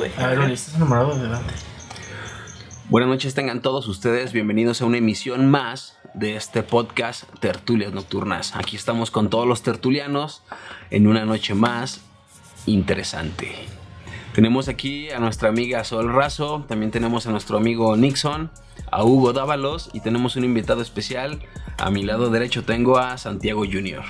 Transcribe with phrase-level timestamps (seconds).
[0.00, 0.12] güey.
[0.16, 1.52] A ver, ¿estás enamorado de Dante?
[2.88, 8.56] Buenas noches, tengan todos ustedes bienvenidos a una emisión más de este podcast Tertulias Nocturnas.
[8.56, 10.42] Aquí estamos con todos los tertulianos
[10.90, 12.00] en una noche más
[12.64, 13.52] interesante.
[14.32, 18.50] Tenemos aquí a nuestra amiga Sol Razo, también tenemos a nuestro amigo Nixon,
[18.90, 21.40] a Hugo Dávalos y tenemos un invitado especial.
[21.76, 24.04] A mi lado derecho tengo a Santiago Junior.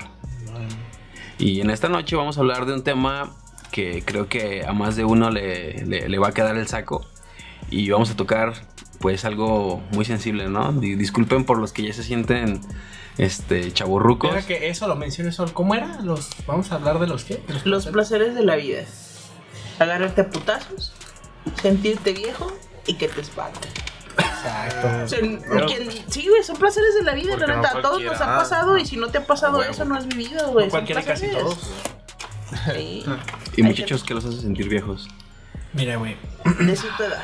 [1.37, 3.40] Y en esta noche vamos a hablar de un tema
[3.71, 7.05] que creo que a más de uno le, le- le va a quedar el saco.
[7.69, 8.53] Y vamos a tocar
[8.99, 10.71] pues algo muy sensible, ¿no?
[10.73, 12.61] Di- Disculpen por los que ya se sienten
[13.17, 14.29] este chavorrucos.
[14.31, 15.53] Mira que eso lo mencioné Sol.
[15.53, 15.99] ¿Cómo era?
[16.01, 17.35] Los, vamos a hablar de los qué?
[17.47, 18.81] De Los placeres de la vida.
[19.79, 20.93] Agarrarte a putazos,
[21.61, 22.51] sentirte viejo
[22.85, 23.71] y que te espanten.
[24.17, 24.87] Exacto.
[25.05, 25.19] O sea,
[25.67, 27.77] ¿quién- sí, güey, son placeres de la vida, la no neta.
[27.77, 29.71] A todos nos ha pasado y si no te ha pasado huevo.
[29.71, 30.65] eso, no has vivido, güey.
[30.65, 31.71] No cualquiera, casi todos.
[32.73, 33.03] Sí.
[33.57, 35.07] Y muchachos, ¿qué los hace sentir viejos?
[35.73, 36.15] Mira, güey.
[36.59, 37.23] Decir tu edad.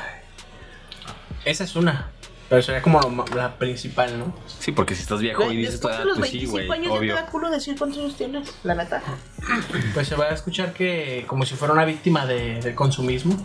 [1.45, 2.11] Esa es una.
[2.49, 4.33] Pero sería como lo la principal, ¿no?
[4.59, 6.91] Sí, porque si estás viejo y dices tu edad, de pues sí, 25 güey, años
[6.93, 7.15] ya obvio.
[7.15, 9.01] te da culo decir cuántos años tienes, la neta.
[9.93, 13.35] Pues se va a escuchar que como si fuera una víctima de, del consumismo.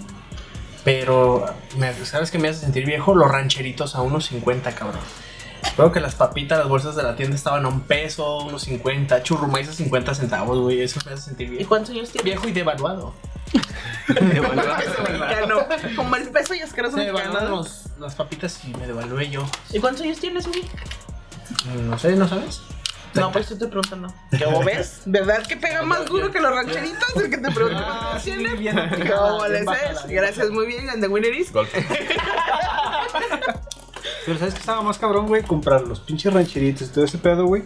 [0.84, 1.46] Pero,
[1.78, 3.14] me- ¿sabes qué me hace sentir viejo?
[3.14, 5.00] Los rancheritos a unos 50, cabrón.
[5.76, 9.22] Creo que las papitas, las bolsas de la tienda estaban a un peso, unos 50,
[9.22, 10.82] churrumais a 50 centavos, güey.
[10.82, 11.68] Eso me hace sentir ¿Y viejo.
[11.68, 12.24] cuántos años tienes?
[12.24, 13.14] Viejo y devaluado.
[14.08, 15.66] mexicano.
[15.96, 17.66] Como el peso y asqueroso Se devaluaron
[17.98, 19.46] las papitas y me devalué yo.
[19.72, 20.68] ¿Y cuántos años tienes, Ubi?
[21.86, 22.60] No sé, ¿no sabes?
[23.14, 24.08] No, pues tú te preguntando.
[24.42, 25.02] ¿Cómo ves?
[25.04, 27.14] ¿Verdad que pega más duro que los rancheritos?
[27.16, 28.58] El que te pregunta Ah, cuántos sí, tienes.
[28.58, 28.74] bien
[29.14, 30.06] ¿Cómo bien les es?
[30.08, 31.52] Gracias, muy bien, and the winner is.
[34.24, 35.42] Pero ¿sabes qué estaba más cabrón, güey?
[35.42, 37.64] Comprar los pinches rancheritos y todo ese pedo, güey.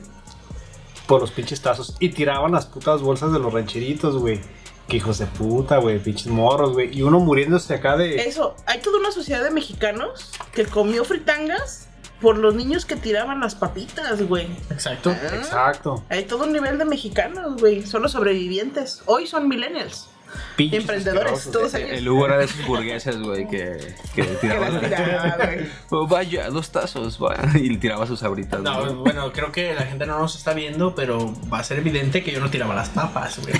[1.06, 1.96] Por los pinches tazos.
[2.00, 4.40] Y tiraban las putas bolsas de los rancheritos, güey.
[4.88, 5.98] Que hijos de puta, güey.
[5.98, 6.96] Pinches morros, güey.
[6.96, 8.16] Y uno muriéndose acá de...
[8.16, 11.88] Eso, hay toda una sociedad de mexicanos que comió fritangas
[12.20, 14.46] por los niños que tiraban las papitas, güey.
[14.70, 15.10] Exacto.
[15.10, 15.34] Ah.
[15.34, 16.04] Exacto.
[16.08, 17.86] Hay todo un nivel de mexicanos, güey.
[17.86, 19.02] Son los sobrevivientes.
[19.06, 20.08] Hoy son millennials.
[20.56, 21.90] Pinches Emprendedores, todos ellos.
[21.92, 24.80] El Hugo era de esos burgueses, güey, que, que Que las tiraban.
[24.80, 25.66] tiraba, güey.
[25.90, 27.36] Oh, vaya, dos tazos, va.
[27.54, 28.60] Y le tiraba sus abritas.
[28.60, 28.94] No, güey.
[28.94, 32.32] bueno, creo que la gente no nos está viendo, pero va a ser evidente que
[32.32, 33.54] yo no tiraba las papas, güey.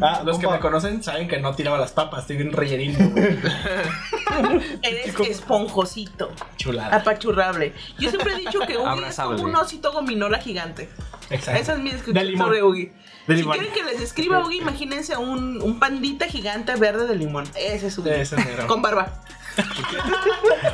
[0.00, 3.38] Ah, Los que me conocen saben que no tiraba las papas, estoy bien rellenito, güey.
[4.82, 6.30] Eres esponjosito.
[6.56, 6.96] Chulada.
[6.96, 7.72] Apachurrable.
[7.98, 10.88] Yo siempre he dicho que Ugi es como un osito gominola gigante.
[11.30, 11.60] Exacto.
[11.60, 12.92] Esa es mi De descripción sobre Ugi.
[13.26, 13.58] De si limón.
[13.58, 17.44] quieren que les describa Ugi, imagínense un, un pandita gigante verde de limón.
[17.56, 18.10] Ese es Ugi.
[18.10, 18.36] Ese.
[18.68, 19.20] Con barba.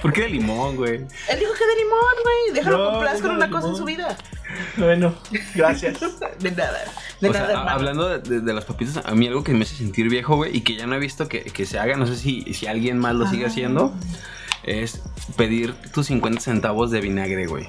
[0.02, 0.94] ¿Por qué de limón, güey?
[0.96, 2.54] Él dijo que de limón, güey.
[2.54, 2.84] Déjalo No,
[3.20, 4.16] con no, una cosa en su vida.
[4.76, 5.14] Bueno,
[5.54, 5.98] gracias.
[6.40, 6.78] De nada.
[7.20, 9.62] De o nada, sea, hablando de, de- de las papitas, a mí algo que me
[9.62, 12.06] hace sentir viejo, güey, y que ya no he visto que, que se haga, no
[12.06, 13.94] sé si, si alguien más lo sigue haciendo,
[14.64, 15.00] es
[15.36, 17.68] pedir tus 50 centavos de vinagre, güey.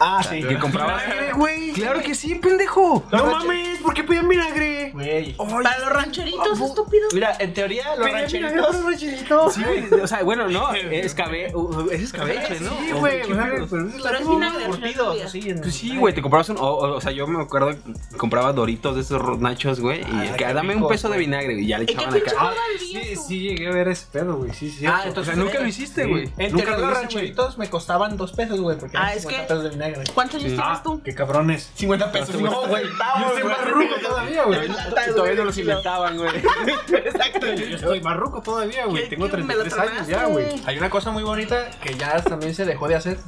[0.00, 0.42] Ah, sí.
[0.42, 1.02] Que comprabas.
[1.36, 1.72] güey.
[1.72, 3.04] Claro que sí, pendejo.
[3.12, 4.90] No mames, ¿por qué pedían vinagre?
[4.92, 5.36] Güey.
[5.36, 7.08] Para los rancheritos, estúpido.
[7.12, 8.74] Mira, en teoría los Pedían vinagre para rancheritos.
[8.76, 9.54] los rancheritos.
[9.54, 12.70] Sí, güey, o sea, bueno, no, es, cabe, uh, es escabeche, ¿no?
[12.80, 13.22] Sí, güey.
[13.22, 13.86] o sea, pero es Pero
[14.18, 14.64] es la- vinagre.
[14.66, 15.50] Curtidos, así.
[15.50, 16.56] en- Pues sí, güey, te comprabas un.
[16.58, 20.00] O, o- o sea, yo me acuerdo que compraba doritos de esos ro- nachos, güey.
[20.00, 21.26] Y Ah, que qué dame un rico, peso de güey.
[21.26, 22.52] vinagre y ya le ¿Y qué echaban pinche acá.
[22.78, 24.52] Sí, sí, llegué a ver ese pedo, güey.
[24.54, 24.86] Sí, sí.
[24.86, 26.30] Ah, entonces nunca lo hiciste, güey.
[26.38, 26.94] En Nunca teoría lo los hice, güey.
[27.02, 30.12] rancheritos me costaban dos pesos, güey, porque Ah, eran es 50 que- pesos de vinagre.
[30.14, 31.02] ¿Cuántos años tienes Ah, tú?
[31.02, 31.70] qué cabrones.
[31.74, 32.40] 50 pesos.
[32.40, 32.84] No, güey.
[32.84, 34.68] Yo estoy más ruco todavía, güey.
[34.68, 35.36] Todavía no güey.
[35.44, 36.36] los inventaban, güey.
[36.92, 37.46] Exacto.
[37.46, 39.02] Yo estoy más ruco todavía, güey.
[39.04, 40.46] ¿Qué- Tengo qué me lo 33 años ya, güey.
[40.46, 40.62] güey?
[40.66, 43.18] Hay una cosa muy bonita que ya también se dejó de hacer.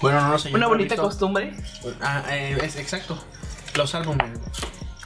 [0.00, 0.52] Bueno, no lo sé.
[0.54, 1.54] Una bonita costumbre.
[2.02, 3.18] Ah, eh, es exacto.
[3.74, 4.28] Los álbumes.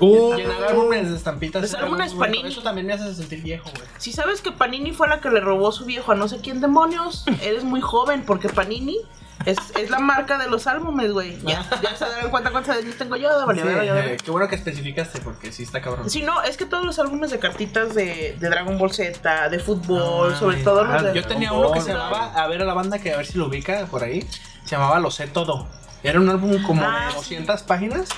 [0.00, 1.62] Uh, Llenar álbumes de estampitas.
[1.62, 2.14] Los álbumes.
[2.14, 2.48] Panini.
[2.48, 3.82] Eso también me hace sentir viejo, güey.
[3.98, 6.60] Si sabes que Panini fue la que le robó su viejo a no sé quién
[6.60, 8.96] demonios, eres muy joven porque Panini
[9.44, 11.38] es, es la marca de los álbumes, güey.
[11.42, 14.12] Ya, ya se darán cuenta cuántos años tengo yo de vale, Sí, vale, vale.
[14.14, 16.08] eh, qué bueno que especificaste porque sí está cabrón.
[16.10, 19.58] Si no, es que todos los álbumes de cartitas de, de Dragon Ball Z, de
[19.58, 21.14] fútbol, Ah, sobre todo los Ah, de...
[21.14, 23.16] Yo tenía Dragon uno que Ball, se llamaba, a ver a la banda que a
[23.16, 24.24] ver si lo ubica por ahí,
[24.64, 25.66] se llamaba Lo sé todo.
[26.04, 27.16] Era un álbum como Ah, de sí.
[27.34, 28.08] 200 páginas.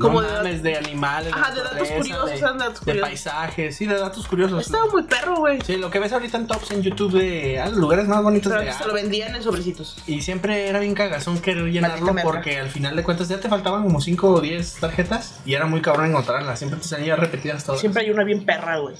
[0.00, 3.08] Como Como de- de, de animales, Ajá, de datos curiosos, de, eran datos de curiosos.
[3.08, 4.64] paisajes, sí, de datos curiosos.
[4.66, 5.60] Estaba muy perro, güey.
[5.60, 8.50] Sí, lo que ves ahorita en tops en YouTube de ah, los lugares más bonitos
[8.50, 9.96] Pero de te lo vendían en sobrecitos.
[10.06, 13.82] Y siempre era bien cagazón querer llenarlo porque al final de cuentas ya te faltaban
[13.82, 16.58] como 5 o 10 tarjetas y era muy cabrón encontrarlas.
[16.58, 17.80] Siempre te salían repetidas todas.
[17.80, 18.96] Siempre hay una bien perra, güey.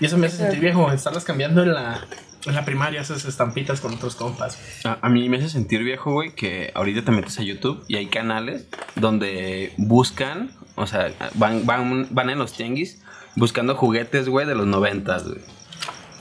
[0.00, 2.00] Y eso me hace sentir viejo, estarlas cambiando en la,
[2.46, 4.58] en la primaria, esas estampitas con otros compas.
[4.84, 7.96] A, a mí me hace sentir viejo, güey, que ahorita te metes a YouTube y
[7.96, 8.66] hay canales
[8.96, 13.02] donde buscan, o sea, van, van, van en los tianguis
[13.36, 15.40] buscando juguetes, güey, de los noventas, güey.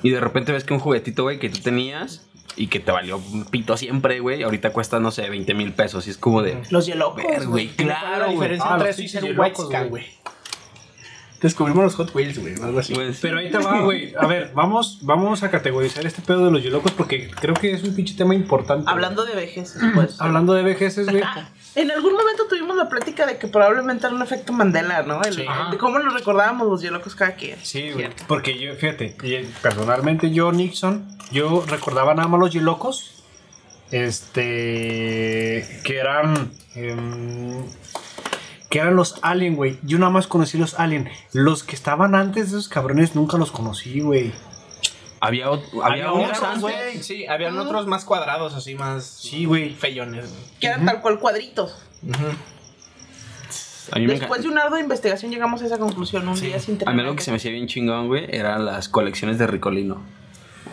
[0.04, 3.18] Y de repente ves que un juguetito, güey, que tú tenías y que te valió
[3.18, 6.08] un pito siempre, güey, ahorita cuesta, no sé, 20 mil pesos.
[6.08, 6.62] Y es como de...
[6.70, 8.34] Los Yelocos, güey, ¿Cuál es la claro, güey.
[8.36, 10.06] diferencia Ah, entre eso y ser un güey.
[11.42, 12.94] Descubrimos los Hot Wheels, güey, o algo así.
[12.94, 14.14] Pues, Pero ahí te va, güey.
[14.18, 17.84] A ver, vamos, vamos a categorizar este pedo de los yolocos porque creo que es
[17.84, 18.84] un pinche tema importante.
[18.84, 18.94] güey.
[18.94, 20.22] Hablando de vejez, pues.
[20.22, 21.24] Hablando de vejeces, güey.
[21.74, 25.22] En algún momento tuvimos la plática de que probablemente era un efecto Mandela, ¿no?
[25.24, 25.44] El, Sí.
[25.66, 27.58] el de cómo nos recordábamos los Yelocos cada quien.
[27.64, 28.10] Sí, güey.
[28.28, 33.24] Porque yo, fíjate, y, eh, personalmente yo, Nixon, yo recordaba nada más los yolocos.
[33.90, 35.66] Este.
[35.86, 36.52] Que eran.
[36.76, 37.64] em,
[38.72, 39.78] que eran los Alien, güey.
[39.84, 41.10] Yo nada más conocí los Alien.
[41.34, 44.32] Los que estaban antes de esos cabrones nunca los conocí, güey.
[45.20, 46.62] había, había Había unos otros, antes.
[46.62, 47.04] güey.
[47.04, 49.04] Sí, habían otros más cuadrados, así más.
[49.06, 49.76] Sí, güey.
[49.76, 50.34] Feyones.
[50.60, 51.76] Que eran tal cual cuadritos.
[53.92, 56.58] A mí me Después de un arduo de investigación llegamos a esa conclusión un día
[56.60, 59.48] sin A mí algo que se me hacía bien chingón, güey, eran las colecciones de
[59.48, 60.02] Ricolino.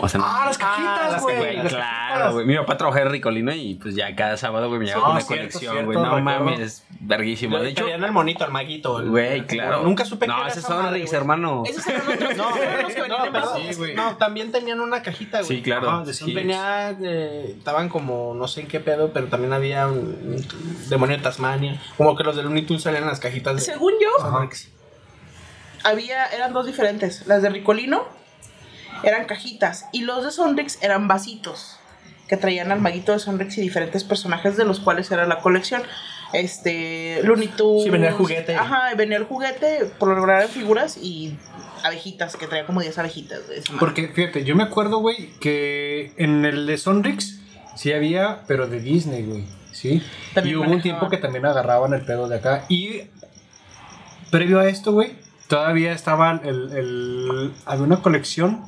[0.01, 1.37] O sea, no- Ah, las cajitas, las güey.
[1.39, 2.47] Güey, las claro, güey.
[2.47, 5.21] Mi papá trabajaba en Ricolino y pues ya cada sábado, güey, me llevaba Ah, una
[5.21, 5.99] cierto, colección, güey.
[5.99, 6.23] No recuerdo.
[6.45, 7.59] mames, verguísimo.
[7.59, 9.05] De hecho, Tenían el monito, el maguito.
[9.05, 9.83] güey, claro.
[9.83, 11.63] Nunca supe que No, era esos esa son madre, Rix, hermano.
[11.67, 12.19] Esos eran otros.
[12.37, 13.59] No, esos eran los que venían no, en perdón.
[13.73, 13.93] Sí.
[13.97, 15.49] No, también tenían una cajita, güey.
[15.57, 16.05] Sí, claro.
[16.13, 16.33] Sí.
[16.33, 21.17] Venía, eh, estaban como, no sé en qué pedo, pero también había un, un demonio
[21.17, 21.81] de Tasmania.
[21.97, 24.09] Como que los del Looney Tunes salían en las cajitas de Según yo,
[25.85, 27.27] había, eran dos diferentes.
[27.27, 28.05] Las de Ricolino
[29.03, 31.79] eran cajitas y los de Sonrix eran vasitos
[32.29, 35.83] que traían al maguito de Sonrix y diferentes personajes de los cuales era la colección.
[36.35, 37.85] Este, Looney Tunes.
[37.85, 38.55] Sí, venía el juguete.
[38.55, 41.39] Ajá, venía el juguete, por lo regular eran figuras y
[41.85, 43.49] abejitas, que traía como 10 abejitas.
[43.49, 43.79] de esa madre.
[43.81, 47.41] Porque, fíjate, yo me acuerdo, güey, que en el de Sonrix
[47.77, 49.47] sí había, pero de Disney, güey.
[49.73, 50.03] Sí.
[50.35, 52.67] También y hubo un tiempo que también agarraban el pedo de acá.
[52.69, 53.05] Y
[54.31, 55.13] previo a esto, güey,
[55.47, 58.65] todavía estaba el, el- Había una colección,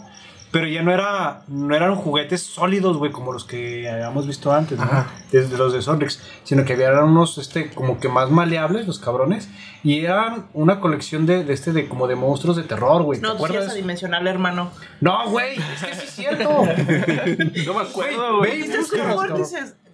[0.50, 1.42] pero ya no era.
[1.48, 4.88] No eran juguetes sólidos, güey, como los que habíamos visto antes, ¿no?
[5.30, 6.20] Desde los de Sonrix.
[6.44, 9.48] Sino que había unos, este, como que más maleables, los cabrones.
[9.82, 13.20] Y eran una colección de, de este, de como de monstruos de terror, güey.
[13.20, 13.62] ¿Te No, sí acuerdas?
[13.62, 14.70] eres adimensional, hermano.
[15.00, 16.48] No, güey, es que sí es cierto.
[17.66, 18.62] No me acuerdo, Güey.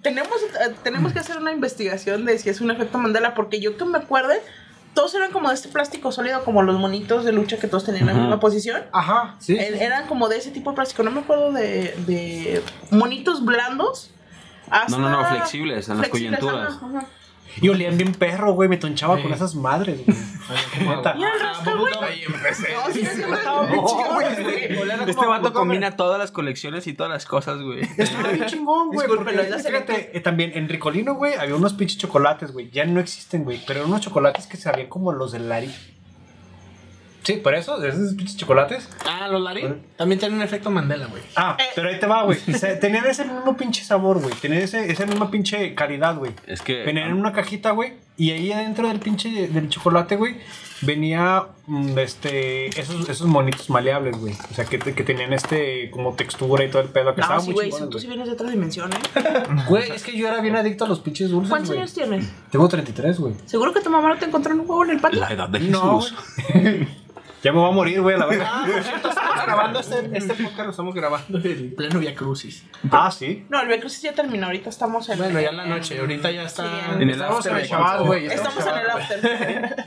[0.03, 3.77] Tenemos, eh, tenemos que hacer una investigación de si es un efecto Mandela, porque yo
[3.77, 4.41] que me acuerde,
[4.97, 8.09] todos eran como de este plástico sólido, como los monitos de lucha que todos tenían
[8.09, 8.83] en misma posición.
[8.93, 9.57] Ajá, sí.
[9.59, 11.03] Eran como de ese tipo de plástico.
[11.03, 14.11] No me acuerdo de, de monitos blandos.
[14.71, 16.77] hasta No, no, no, flexibles, en las coyunturas.
[16.77, 17.07] ajá, ajá.
[17.61, 18.69] Y olían bien perro, güey.
[18.69, 19.23] Me tonchaba Sí.
[19.23, 20.17] con esas madres, güey.
[20.87, 21.15] Neta.
[21.17, 21.95] Y el resto, güey.
[22.03, 22.75] Ahí empecé.
[22.75, 24.75] No, sí, sí, Estaba bien no, chingón, güey.
[24.75, 25.11] güey.
[25.11, 27.81] Este vato combina todas las colecciones y todas las cosas, güey.
[27.97, 29.09] Estaba bien chingón, güey.
[29.09, 32.71] Fíjate, eh, también en Ricolino, güey, había unos pinches chocolates, güey.
[32.71, 33.61] Ya no existen, güey.
[33.67, 35.75] Pero eran unos chocolates que sabían como los del Lari.
[37.27, 38.89] Sí, por eso, de esos pinches chocolates.
[39.05, 41.25] Ah, los Larín también tienen un efecto Mandela, güey.
[41.35, 41.65] Ah, Eh.
[41.75, 42.39] pero ahí te va, güey.
[42.55, 44.33] O sea, Tenían ese mismo pinche sabor, güey.
[44.37, 46.31] Tenían ese, esa misma pinche calidad, güey.
[46.47, 46.85] Es que.
[46.85, 47.95] Venían en una cajita, güey.
[48.17, 50.37] Y ahí adentro del pinche del chocolate, güey,
[50.83, 54.33] venía mm, este esos, esos monitos maleables, güey.
[54.51, 57.13] O sea, que, que tenían este como textura y todo el pedo.
[57.15, 58.97] Que No, sí, muy güey, tú sí vienes de otra dimensión, ¿eh?
[59.69, 62.31] Güey, es que yo era bien adicto a los pinches dulces, ¿Cuántos años tienes?
[62.51, 63.35] Tengo 33, güey.
[63.47, 65.21] ¿Seguro que tu mamá no te encontró en un huevo en el patio?
[65.21, 66.15] La edad de No, Jesús.
[67.47, 68.47] Ya me voy a morir, güey, a la verdad.
[68.51, 72.65] Ah, por cierto, estamos grabando este, este podcast, lo estamos grabando en pleno Via Crucis.
[72.91, 73.47] Ah, sí.
[73.49, 75.19] No, el Via Crucis ya terminó, ahorita estamos en...
[75.19, 76.65] Bueno, ya en la noche, ahorita ya está.
[76.65, 78.05] Sí, En el estamos after Juanjo.
[78.07, 78.27] güey.
[78.27, 79.87] Estamos en el after.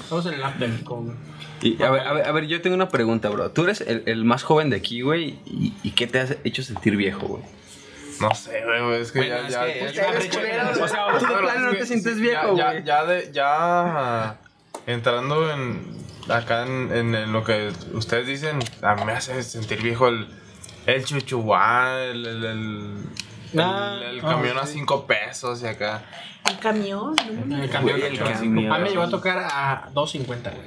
[0.00, 1.16] Estamos en el after con.
[1.60, 3.50] Y, a, ver, a, ver, a ver, yo tengo una pregunta, bro.
[3.50, 5.40] Tú eres el, el más joven de aquí, güey.
[5.44, 7.42] Y, y qué te has hecho sentir viejo, güey?
[8.20, 10.18] No sé, güey, es que Bueno, ya, es ya, que ya- es ya- una ya-
[10.20, 10.82] brecha ya- grande.
[10.82, 12.84] O sea, tú de plano no te sientes viejo, ya, güey.
[12.84, 14.36] Ya, de, ya
[14.86, 19.82] entrando en acá en, en- en lo que ustedes dicen, a mí me hace sentir
[19.82, 20.28] viejo el,
[20.86, 22.94] el chuchuá, el, el, el,
[23.58, 24.74] Ah, el- el ah, camión a sí.
[24.74, 26.02] 5 pesos y acá.
[26.48, 27.14] El camión,
[27.46, 27.62] ¿no?
[27.62, 28.72] El camión, Güey, el camión.
[28.72, 30.66] A mí me llegó a tocar a 2.50, güey.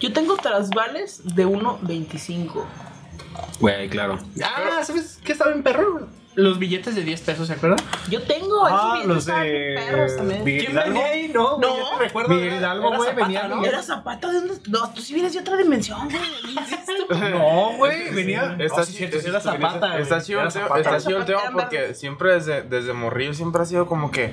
[0.00, 2.64] Yo tengo trasvales de 1.25.
[3.60, 4.18] Güey, claro.
[4.44, 6.08] Ah, ¿sabes qué estaba en perro?
[6.36, 7.78] Los billetes de 10 pesos, ¿se acuerdan?
[8.10, 10.44] Yo tengo Ah, esos los de perros también.
[10.44, 10.92] Miguel ¿Quién Hidalgo.
[10.92, 11.28] venía ahí?
[11.28, 11.68] No, No.
[11.68, 12.34] güey, yo te recuerdo.
[12.34, 13.64] Miguel Hidalgo, güey, venía ¿no?
[13.64, 14.54] Era Zapata de dónde.
[14.68, 16.20] No, tú sí vienes de otra dimensión, güey.
[17.30, 18.54] No, güey, venía.
[18.58, 18.68] Era
[19.40, 20.24] Zapata, está güey.
[20.26, 20.80] chido Era el tema, Zapata.
[20.80, 24.32] está chido el tema Eran porque siempre desde, desde morrillo siempre ha sido como que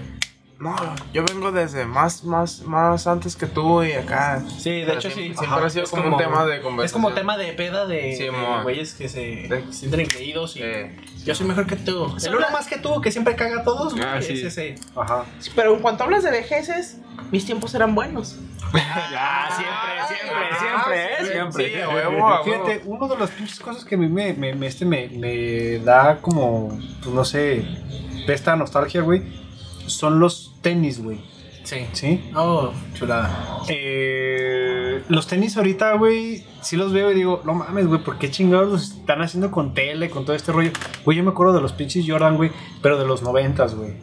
[0.64, 4.42] no, yo vengo desde más, más, más antes que tú y acá.
[4.58, 5.34] Sí, de hecho siempre, sí.
[5.38, 6.86] Siempre Ajá, ha sido como, un tema de conversación.
[6.86, 8.32] Es como tema de peda de, Sí, de
[8.64, 12.14] güeyes que se De- sienten y Eh, yo soy mejor que tú.
[12.18, 14.34] Sí, El uno más que tú, que siempre caga a todos, güey, Ah, sí.
[14.34, 14.76] es ese.
[14.96, 15.26] Ajá.
[15.56, 16.98] Pero en cuanto hablas de vejeces,
[17.32, 18.38] mis tiempos eran buenos.
[18.74, 21.70] Ya, siempre, siempre, eh, siempre.
[21.76, 22.44] Sí, a huevo, a huevo.
[22.66, 25.78] Fíjate, uno de las pinches cosas que a mí me, me, me- este, me, me
[25.80, 26.70] da como,
[27.04, 27.64] pues no sé,
[28.28, 29.22] esta nostalgia, güey,
[29.88, 31.20] son los tenis, güey.
[31.64, 31.88] Sí.
[31.94, 32.22] ¿Sí?
[32.36, 33.62] Oh, chulada.
[33.70, 38.30] Eh, los tenis ahorita, güey, sí los veo y digo, no mames, güey, ¿por qué
[38.30, 40.72] chingados los están haciendo con tele, con todo este rollo?
[41.06, 43.94] Güey, yo me acuerdo de los pinches Jordan, güey, pero de los noventas, güey.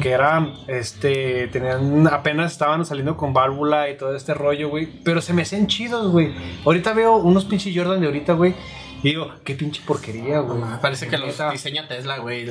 [0.00, 4.86] Que eran, este, tenían, apenas estaban saliendo con válvula y todo este rollo, güey.
[5.02, 6.32] Pero se me hacían chidos, güey.
[6.64, 8.54] Ahorita veo unos pinches Jordan de ahorita, güey.
[9.04, 10.60] Y digo, qué pinche porquería, güey.
[10.80, 12.48] Parece que los diseña Tesla, güey.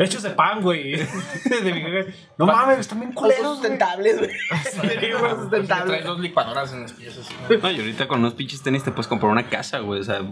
[0.00, 0.92] Hechos de pan, güey.
[1.44, 2.14] De mi jefe.
[2.38, 4.30] no mames, están bien Son culeros, sustentables, güey.
[4.80, 6.04] Trae sustentables.
[6.04, 7.34] dos licuadoras en los pies así.
[7.60, 10.00] No, y ahorita con unos pinches tenis te puedes comprar una casa, güey.
[10.00, 10.22] O sea,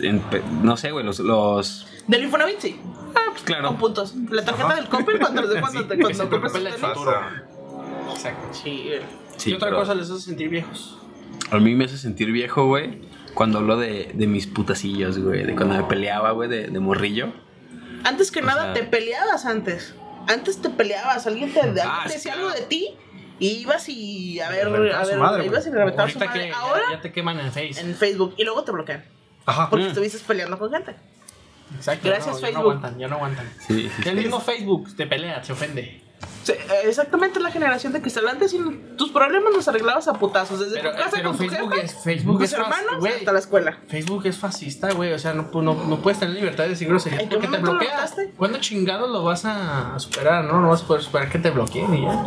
[0.00, 0.22] en
[0.62, 1.86] no sé, güey, los, los.
[2.06, 2.78] Del Infonavit, sí.
[3.14, 3.68] Ah, pues claro.
[3.68, 4.14] Con puntos.
[4.30, 6.80] La tarjeta del Coppel cuando, cuando, te- cuando compras el tenis.
[6.80, 7.16] futuro.
[8.12, 8.48] Exacto.
[8.52, 8.90] Sí.
[9.38, 10.98] Sí, ¿Qué otra pero cosa les hace sentir viejos?
[11.50, 13.00] A mí me hace sentir viejo, güey.
[13.36, 15.44] Cuando hablo de, de mis putacillos, güey.
[15.44, 17.32] De cuando me peleaba, güey, de, de morrillo.
[18.02, 19.94] Antes que O nada, sea- te peleabas antes.
[20.26, 21.26] Antes te peleabas.
[21.26, 22.48] Alguien te, alguien Ah, te sí, decía claro.
[22.48, 22.96] algo de ti
[23.38, 26.32] y ibas y a ver, a ver, madre, ibas y le reventabas su madre.
[26.40, 27.78] que ya- Ahora ya, te queman en Face.
[27.80, 29.04] en Facebook y luego te bloquean
[29.44, 29.68] Ajá.
[29.68, 29.88] porque Mm.
[29.88, 30.96] estuviste peleando con gente.
[31.76, 32.08] Exacto.
[32.08, 32.64] Gracias, no, Ya Facebook.
[32.64, 33.50] no aguantan, ya no aguantan.
[33.66, 34.22] Sí, sí, El sí.
[34.24, 36.00] mismo Facebook te pelea, se ofende.
[36.54, 38.28] Eh, exactamente la generación de cristal.
[38.28, 40.60] Antes sin- tus problemas los arreglabas a putazos.
[40.60, 43.12] Desde Pero, tu casa pero con tu Facebook jefa, es, Facebook tus es hermanos güey,
[43.14, 43.78] hasta la escuela.
[43.88, 45.12] Facebook es fascista, güey.
[45.12, 47.62] O sea, no, no, no puedes tener libertad de decir groserías ¿En qué porque te
[47.62, 48.06] bloquea.
[48.36, 50.44] ¿Cuándo chingados lo vas a superar?
[50.44, 52.26] No, no vas a poder superar que te bloqueen y ya.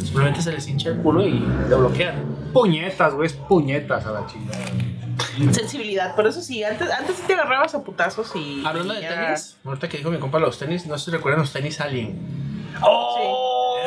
[0.00, 2.50] Simplemente se les hincha el culo y te bloquean.
[2.52, 4.64] Puñetas, güey, es puñetas a la chingada.
[5.52, 6.14] Sensibilidad.
[6.14, 8.62] Por eso sí, antes, antes sí te agarrabas a putazos y.
[8.66, 11.40] Hablando de ya- tenis, ahorita que dijo mi compa los tenis, no sé si recuerdan
[11.42, 12.18] los tenis Alien.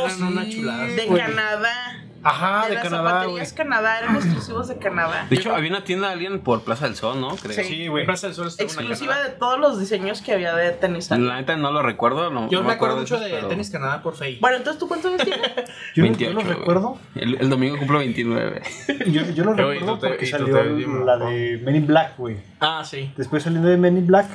[0.08, 0.86] Eran una chulada.
[0.88, 1.22] De güey.
[1.22, 2.02] Canadá.
[2.28, 3.24] Ajá, de, de las Canadá,
[3.56, 5.28] Canadá, eran exclusivos de Canadá.
[5.30, 7.36] De hecho, había una tienda de alguien por Plaza del Sol, ¿no?
[7.36, 7.54] Creo.
[7.56, 7.64] Sí.
[7.64, 8.04] Sí, güey.
[8.06, 9.30] Plaza del Sol Exclusiva Canadá.
[9.30, 11.12] de todos los diseños que había de tenis.
[11.12, 12.32] La neta no lo recuerdo.
[12.32, 14.40] No, Yo no me acuerdo mucho esos, de pero- Tenis Canadá por Face.
[14.42, 15.52] Bueno, entonces tú cuántos años tienes?
[15.96, 16.98] Yo, 28, yo lo recuerdo.
[17.14, 18.62] El, el domingo cumplo 29.
[19.06, 21.86] Yo, yo lo recuerdo tú te- porque y tú salió te- la de Men in
[21.86, 22.38] Black, güey.
[22.60, 23.14] Ah, sí.
[23.18, 24.26] Después saliendo de Men in Black,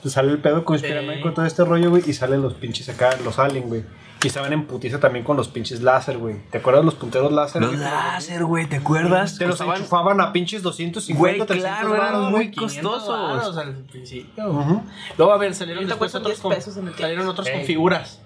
[0.00, 1.34] pues sale el pedo conspiranoico, Sí.
[1.34, 3.84] todo este rollo, güey, y salen los pinches acá, los Alien, güey.
[4.22, 6.36] Y estaban en putiza también con los pinches láser, güey.
[6.50, 7.62] ¿Te acuerdas los punteros láser?
[7.62, 9.36] Los láser, güey, ¿te acuerdas?
[9.38, 12.50] Te los enchufaban a pinches 250, Güey, 300 claro, eran muy güey.
[12.50, 13.56] 500 costosos.
[13.58, 14.82] al principio.
[15.18, 18.20] Luego, a ver, salieron después otros 10 con, pesos en el salieron otros con figuras.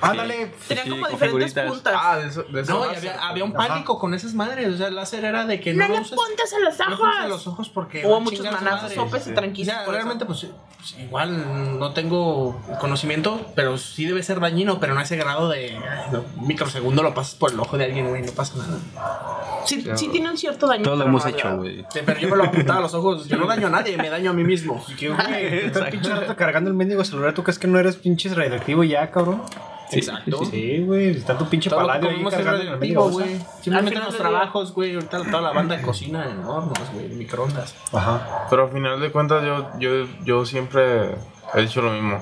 [0.00, 0.52] Ándale.
[0.68, 1.66] Tenían Sí, como diferentes figuritas.
[1.66, 1.94] puntas.
[1.96, 4.68] Ah, de eso, de eso No, y había, había un pánico con esas madres.
[4.74, 7.28] O sea, el láser era de que no, no le apuntes a los no ojos.
[7.28, 9.74] los ojos porque Hubo muchos manazos, sopes y O tranquilos.
[9.74, 15.00] sea, realmente, pues, pues, igual no tengo conocimiento, pero sí debe ser dañino, pero no
[15.00, 15.78] a ese grado de
[16.12, 18.78] no, microsegundo lo pasas por el ojo de alguien, güey, no pasa nada.
[19.66, 20.82] Sí, sí tiene un cierto daño.
[20.84, 21.84] Todo lo pero hemos no hecho, güey.
[21.92, 23.26] Sí, pero yo me lo apuntaba a los ojos.
[23.28, 24.82] Yo no daño a nadie, me daño a mí mismo.
[24.98, 25.66] ¿Qué, güey?
[25.66, 27.34] Estás pinche rato cargando el mendigo celular.
[27.34, 29.42] ¿Tú crees que no eres pinches radioactivo ya, cabrón?
[29.92, 30.44] Exacto.
[30.50, 31.10] Sí, güey.
[31.10, 33.38] Está tu pinche paladio ahí cargando en el radioactivo, güey.
[33.60, 34.94] Simplemente en los trabajos, güey.
[34.94, 37.74] Ahorita toda la banda cocina en hornos, güey, en microondas.
[37.92, 38.46] Ajá.
[38.50, 41.14] Pero al final de cuentas yo, yo, yo siempre
[41.54, 42.20] he dicho lo mismo.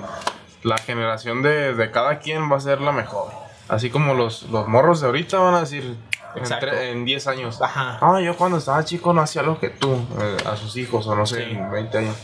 [0.63, 3.31] La generación de, de cada quien va a ser la mejor.
[3.69, 5.97] Así como los, los morros de ahorita van a decir
[6.35, 6.67] en, Exacto.
[6.73, 7.61] en 10 años.
[7.63, 7.99] Ajá.
[8.01, 11.15] Ah, yo cuando estaba chico no hacía lo que tú, eh, a sus hijos, o
[11.17, 11.51] no sé, Sí.
[11.53, 12.17] en 20 años.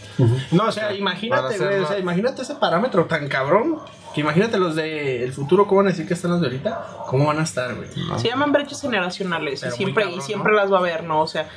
[0.50, 1.80] No, o sea, imagínate, güey.
[1.80, 3.78] O sea, imagínate ese parámetro tan cabrón.
[4.14, 6.86] Que imagínate los del futuro, ¿cómo van a decir que están los de ahorita?
[7.06, 7.88] ¿Cómo van a estar, güey?
[8.18, 10.58] Se llaman brechas generacionales Pero y siempre, cabrón, y siempre ¿no?
[10.58, 11.20] las va a haber, ¿no?
[11.22, 11.48] O sea,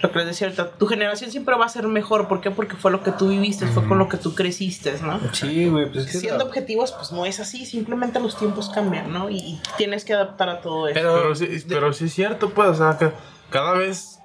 [0.00, 2.28] lo que les decía ahorita, tu generación siempre va a ser mejor.
[2.28, 2.50] ¿Por qué?
[2.50, 5.18] Porque fue lo que tú viviste, fue con lo que tú creciste, ¿no?
[5.32, 5.86] Sí, güey.
[5.90, 9.28] Pues es que Siendo la- objetivos, pues no es así, simplemente los tiempos cambian, ¿no?
[9.30, 10.94] Y, y tienes que adaptar a todo eso.
[10.94, 13.10] Pero, Pero sí, pero sí es cierto, pues, o sea, que
[13.50, 14.20] cada vez,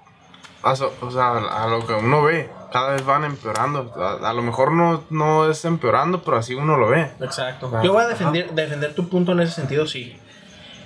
[0.61, 3.93] a, so- o sea, a lo que uno ve, cada vez van empeorando.
[3.97, 7.11] A, a lo mejor no, no es empeorando, pero así uno lo ve.
[7.19, 7.71] Exacto.
[7.73, 10.17] Ah, Yo voy a defender, defender tu punto en ese sentido, sí.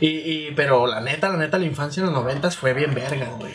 [0.01, 3.27] Y, y, pero la neta, la neta, la infancia en los noventas fue bien verga,
[3.37, 3.53] güey.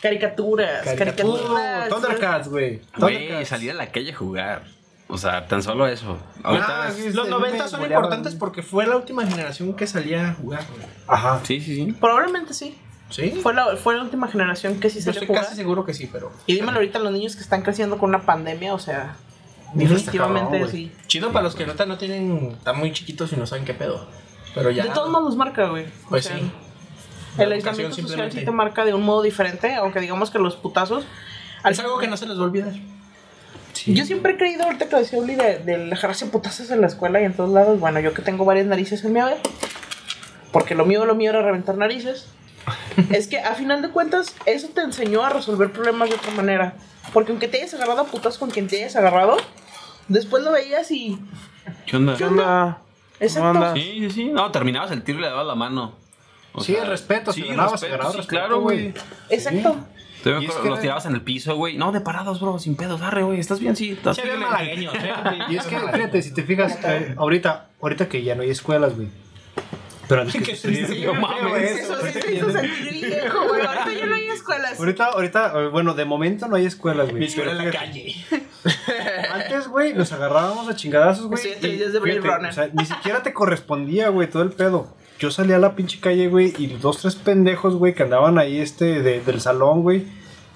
[0.00, 1.88] Caricaturas, Caricaturas.
[1.90, 2.80] Thundercats, güey.
[2.96, 4.62] Güey, salir a la calle a jugar.
[5.08, 6.16] O sea, tan solo eso.
[6.42, 6.84] Ahorita.
[6.84, 8.04] Ah, sí, Los sí, noventas me son boleaban.
[8.04, 10.86] importantes porque fue la última generación que salía a jugar, güey.
[11.08, 11.40] Ajá.
[11.42, 11.92] Sí, sí, sí.
[12.00, 12.78] Probablemente sí.
[13.10, 13.30] ¿Sí?
[13.42, 15.44] Fue la, fue la última generación que sí Yo se estoy le jugar.
[15.44, 16.32] casi seguro que sí, pero...
[16.46, 19.16] Y dímelo ahorita los niños que están creciendo con una pandemia, o sea,
[19.74, 20.92] definitivamente cabrón, sí.
[21.06, 22.52] Chido para los que neta no tienen...
[22.58, 24.06] Están muy chiquitos y no saben qué pedo.
[24.54, 24.84] Pero ya...
[24.84, 25.86] De todos modos marca, güey.
[26.06, 26.50] O Pues sea, sí.
[27.36, 30.56] La El aislamiento social sí te marca de un modo diferente, aunque digamos que los
[30.56, 31.04] putazos.
[31.68, 32.72] Es algo que no se les va a olvidar.
[33.86, 37.20] Yo siempre he creído, ahorita que decía Uli, de, de dejarse putazos en la escuela
[37.20, 37.78] y en todos lados.
[37.80, 39.38] Bueno, yo que tengo varias narices en mi haber,
[40.52, 42.26] porque lo mío, lo mío era reventar narices.
[43.10, 46.74] es que a final de cuentas eso te enseñó a resolver problemas de otra manera.
[47.12, 49.36] Porque aunque te hayas agarrado a putas con quien te hayas agarrado,
[50.08, 51.18] después lo veías y...
[51.86, 52.16] ¿Qué onda?
[52.16, 52.78] ¿Qué onda?
[53.18, 53.74] Exacto.
[53.74, 54.24] Sí, sí, sí.
[54.26, 55.94] No, terminabas el tiro y le dabas la mano.
[56.52, 58.92] O Sí, el respeto, si ganabas, ganabas sí, respeto, claro, güey.
[59.28, 59.76] Exacto.
[60.22, 61.76] Te veo los tirabas en el piso, güey.
[61.78, 63.00] No, de parados, bro, sin pedos.
[63.00, 63.74] Arre, güey, ¿estás bien?
[63.76, 64.40] Sí, estás Sí, bien.
[64.40, 65.12] malagueños, ¿eh?
[65.48, 68.96] Y es que, fíjate, si te fijas, eh, ahorita, ahorita que ya no hay escuelas,
[68.96, 69.08] güey.
[70.10, 71.70] Pero antes que no qué mames.
[71.70, 73.62] Eso sí se hizo sentir viejo, güey.
[73.64, 74.78] Ahorita ya no hay escuelas.
[74.80, 77.20] Ahorita, ahorita, eh, bueno, de momento no hay escuelas, güey.
[77.20, 78.16] Mi escuela en la calle.
[79.32, 81.40] Antes, güey, nos agarrábamos a chingadazos, güey.
[81.40, 82.50] Sí, y de Blade Runner.
[82.50, 84.96] O sea, ni siquiera te correspondía, güey, todo el pedo.
[85.20, 88.58] Yo salía a la pinche calle, güey, y dos, tres pendejos, güey, que andaban ahí,
[88.60, 90.06] este, de- del salón, güey.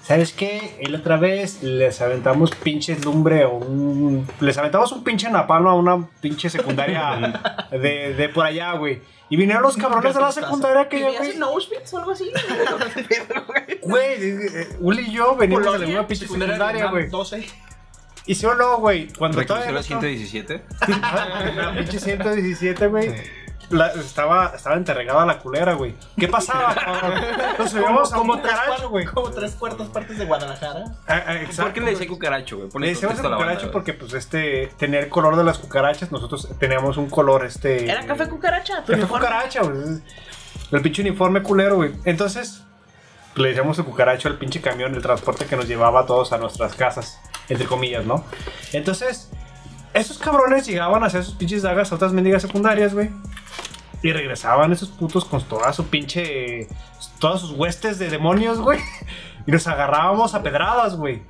[0.01, 0.77] ¿Sabes qué?
[0.81, 4.27] Y la otra vez les aventamos pinches lumbre o un...
[4.39, 9.01] Les aventamos un pinche napalm a una pinche secundaria de, de por allá, güey.
[9.29, 11.31] Y vinieron los cabrones de la secundaria que ¿Vivías güey.
[11.35, 12.31] en Auschwitz o algo así?
[13.81, 17.07] Güey, eh, eh, Uli y yo venimos de la misma pinche secundaria, güey.
[17.07, 17.45] 12.
[18.27, 21.55] Y si o no, güey, cuando todavía Reclusorio no estaba- 117.
[21.55, 23.13] La pinche 117, güey.
[23.69, 25.95] La- estaba, estaba enterregada la culera, güey.
[26.17, 27.21] ¿Qué pasaba, cabrón?
[27.57, 29.05] Nos subíamos a un Como tres, cucaracho, güey.
[29.05, 30.85] como tres cuartas partes de Guadalajara.
[31.07, 32.69] Ah, ah, exacto, ¿Por qué le decía cucaracho, güey?
[32.79, 36.11] Le decíamos cucaracho porque, pues, este, tenía el color de las cucarachas.
[36.11, 37.89] Nosotros teníamos un color, este...
[37.89, 38.75] Era café cucaracha.
[38.83, 39.25] tu Café uniforme.
[39.25, 40.01] cucaracha, güey.
[40.71, 41.93] El pinche uniforme culero, güey.
[42.05, 42.63] Entonces,
[43.35, 46.37] le decíamos el cucaracho al pinche camión, el transporte que nos llevaba a todos a
[46.37, 47.19] nuestras casas,
[47.49, 48.23] entre comillas, ¿no?
[48.73, 49.29] Entonces,
[49.93, 53.09] esos cabrones llegaban a hacer sus pinches dagas a otras mendigas secundarias, güey.
[54.05, 56.67] Y regresaban esos putos con toda su pinche.
[57.19, 58.79] Todas sus huestes de demonios, güey.
[59.47, 61.23] Y nos agarrábamos a pedradas, güey.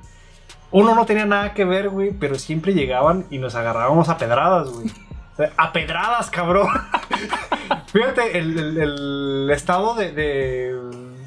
[0.72, 4.68] Uno no tenía nada que ver, güey, pero siempre llegaban y nos agarrábamos a pedradas,
[4.68, 4.88] güey.
[4.88, 6.68] O sea, A pedradas, cabrón.
[7.92, 10.78] Fíjate, el, el- el estado de, de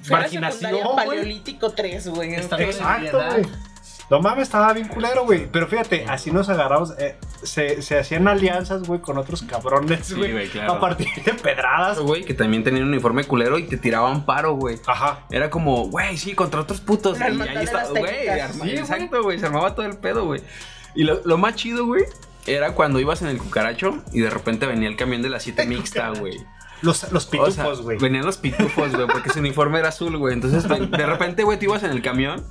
[0.09, 0.71] marginación.
[0.95, 2.35] Paleolítico 3, güey.
[2.35, 3.45] Exacto, güey.
[4.09, 5.47] No mames, estaba bien culero, güey.
[5.51, 6.93] Pero fíjate, así nos agarramos.
[6.97, 10.31] eh, se, se hacían alianzas, güey, con otros cabrones, Sí, güey.
[10.31, 10.73] güey, claro.
[10.73, 11.99] A partir de pedradas.
[11.99, 14.77] Güey, que también tenían un uniforme culero y te tiraban paro, güey.
[14.87, 15.25] Ajá.
[15.29, 17.19] Era como, güey, sí, contra otros putos.
[17.19, 18.03] La y ahí las güey.
[18.63, 19.39] Sí, exacto, güey.
[19.39, 20.41] Se armaba todo el pedo, güey.
[20.95, 22.03] Y lo, lo más chido, güey,
[22.47, 25.65] era cuando ibas en el cucaracho y de repente venía el camión de la 7
[25.67, 26.35] mixta, güey.
[26.81, 27.97] Los, los O pitufos, sea, güey.
[27.99, 30.33] venían los pitufos, güey, porque su uniforme era azul, güey.
[30.33, 32.43] Entonces, de repente, güey, tú ibas en el camión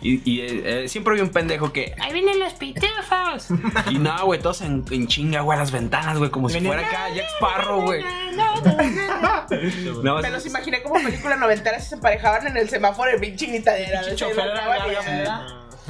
[0.00, 1.94] y, y, eh, siempre había un pendejo que.
[2.00, 3.48] ¡Ahí vienen los pitufos!
[3.90, 6.86] Y no, güey, todos en, en chinga, güey, a las ventanas, güey, como si fuera
[6.86, 8.04] acá Jack Sparrow, güey.
[10.02, 13.46] No, Me los imaginé como película noventera si se emparejaban en el semáforo de pinche.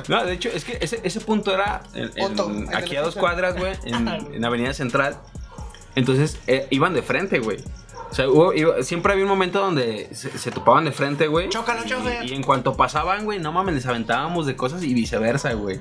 [0.09, 3.14] No, de hecho, es que ese, ese punto era en- en- aquí la a dos
[3.14, 5.17] cuadras, güey, en, en Avenida Central.
[5.95, 7.59] Entonces, eh, iban de frente, güey.
[8.11, 11.49] O sea, hubo- iba- siempre había un momento donde se, se topaban de frente, güey.
[11.49, 11.83] Chócalo.
[12.23, 15.81] Y, y en cuanto pasaban, güey, no mames, les aventábamos de cosas y viceversa, güey.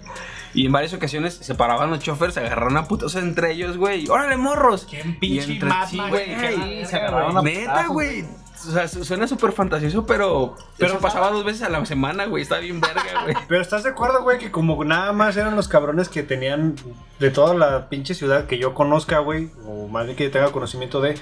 [0.56, 4.08] Y en varias ocasiones se paraban los choferes, se agarraron a putos entre ellos, güey.
[4.10, 4.86] ¡Órale, morros!
[4.90, 6.86] Qué Y pinche sí, güey.
[6.86, 8.24] se agarraron a Neta, güey.
[8.66, 12.26] O sea, su- suena súper fantasioso, pero, pero Pero pasaba dos veces a la semana,
[12.28, 12.44] güey.
[12.44, 13.36] Estaba bien verga, güey.
[13.48, 16.76] Pero estás de acuerdo, güey, que como nada más eran los cabrones que tenían
[17.20, 21.02] de toda la pinche ciudad que yo conozca, güey, o más bien que tenga conocimiento
[21.02, 21.16] de,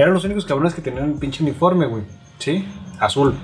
[0.00, 2.02] eran los únicos cabrones que tenían un pinche uniforme, güey.
[2.38, 2.66] ¿Sí?
[2.98, 3.34] Azul.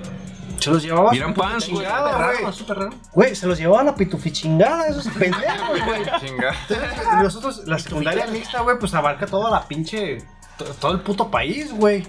[0.59, 1.15] Se los llevaba.
[1.15, 1.85] Y eran pants, güey.
[1.85, 3.35] chingada, Súper raro, güey.
[3.37, 6.03] se los llevaba la pitufichingada, esos pendejos, güey.
[7.21, 10.19] Y nosotros, la secundaria mixta, güey, pues abarca toda la pinche.
[10.57, 12.07] to- Todo el puto país, güey.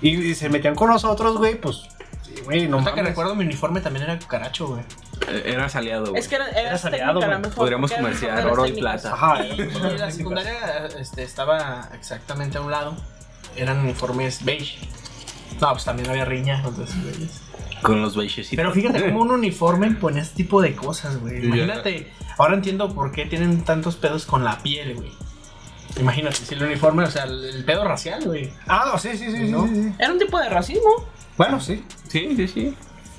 [0.00, 1.82] Y, y se metían con nosotros, güey, pues.
[2.22, 4.82] Sí, güey, no Ahorita que recuerdo, mi uniforme también era cucaracho, güey.
[5.28, 6.20] Eh, Eras aliado, güey.
[6.20, 7.20] Es que era, era Eras aliado,
[7.54, 9.12] Podríamos comerciar oro y plata.
[9.12, 9.44] Ajá.
[9.44, 12.96] Y, y la secundaria este, estaba exactamente a un lado.
[13.56, 14.78] Eran uniformes beige.
[15.60, 16.62] No, pues también había riña.
[16.64, 17.40] entonces, güeyes.
[17.82, 18.56] Con los beigecitos.
[18.56, 21.44] Pero fíjate cómo un uniforme pone este tipo de cosas, güey.
[21.44, 22.12] Imagínate.
[22.38, 25.10] Ahora entiendo por qué tienen tantos pedos con la piel, güey.
[26.00, 28.50] Imagínate, si el uniforme, o sea, el, el pedo racial, güey.
[28.66, 29.66] Ah, sí, sí, sí, ¿No?
[29.66, 29.92] sí, sí.
[29.98, 30.90] Era un tipo de racismo.
[31.36, 31.84] Bueno, sí.
[32.08, 32.74] Sí, sí, sí.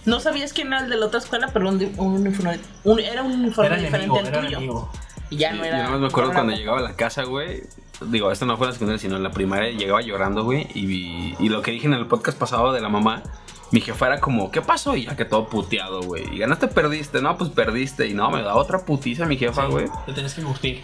[0.06, 3.22] No sabías quién era el de la otra escuela, pero un, un uniforme, un- era
[3.22, 4.58] un uniforme Era diferente enemigo, al era tuyo.
[4.58, 4.92] enemigo.
[5.30, 5.78] Y ya no era.
[5.78, 7.62] Yo nada más me acuerdo no era cuando llegaba a la casa, güey.
[8.02, 9.72] Digo, esto no fue en la secundaria, sino en la primaria.
[9.72, 10.68] Llegaba llorando, güey.
[10.74, 13.24] Y, vi- y lo que dije en el podcast pasado de la mamá,
[13.72, 14.96] mi jefa era como, ¿qué pasó?
[14.96, 16.24] Y ya que todo puteado, güey.
[16.36, 17.22] Y ganaste, perdiste.
[17.22, 18.08] No, pues perdiste.
[18.08, 19.86] Y no, me da otra putiza mi jefa, güey.
[20.06, 20.82] Te tenés que curtir.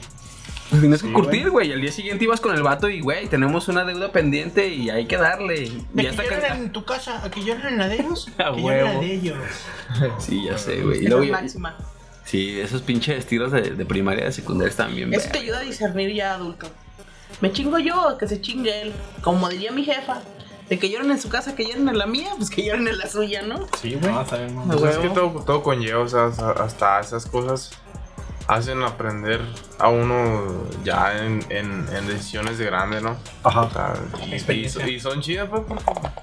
[0.70, 1.70] Pues tienes que Sí, curtir, güey.
[1.70, 4.92] Y al día siguiente ibas con el vato y, güey, tenemos una deuda pendiente y
[4.92, 5.64] hay que darle.
[5.64, 8.28] Y ya que en tu casa, a que la de ellos.
[8.38, 9.38] A que la de ellos.
[10.20, 11.06] Sí, ya sé, güey.
[11.08, 11.76] Es máxima.
[12.24, 15.58] sí, esos pinches tiros de, de primaria y de secundaria están bien Eso te ayuda
[15.58, 16.68] a discernir ya adulto.
[17.42, 18.94] Me chingo yo, que se chingue él.
[19.22, 20.22] Como diría mi jefa,
[20.70, 22.98] De que lloren en su casa, que lloren en la mía, pues que lloren en
[23.00, 23.66] la suya, ¿no?
[23.82, 24.12] Sí, güey.
[24.14, 24.78] No, no.
[24.78, 27.72] Pues es que todo, todo conlleva, o sea, hasta- hasta esas cosas
[28.48, 29.42] hacen aprender
[29.80, 33.18] a uno ya en, en, en decisiones de grande, ¿no?
[33.44, 33.70] O Ajá.
[33.72, 33.94] sea,
[34.28, 36.14] y, y- y son chidas, pues, o sea,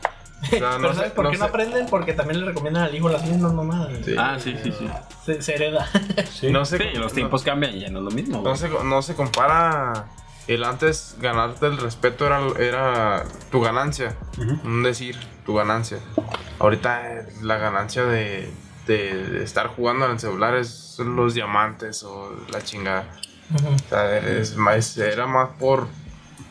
[0.51, 1.49] Pero no ¿sabes sé, por no qué no sé.
[1.51, 1.87] aprenden?
[1.87, 3.91] Porque también le recomiendan al hijo las mismas mamadas.
[4.05, 4.15] Sí.
[4.17, 4.87] Ah, sí, sí, sí.
[5.25, 5.89] Se, se hereda.
[6.33, 6.51] Sí.
[6.53, 8.43] No sé, Sí, los tiempos cambian y ya no es lo mismo.
[8.43, 10.07] No se, no se compara.
[10.49, 14.15] El antes ganarte el respeto era, era tu ganancia.
[14.65, 15.99] Un decir, tu ganancia.
[16.61, 17.03] Ahorita
[17.43, 18.51] la ganancia de,
[18.87, 23.07] de- de estar jugando en el celular es son los diamantes o la chingada.
[23.55, 25.89] O sea, es más, era más por,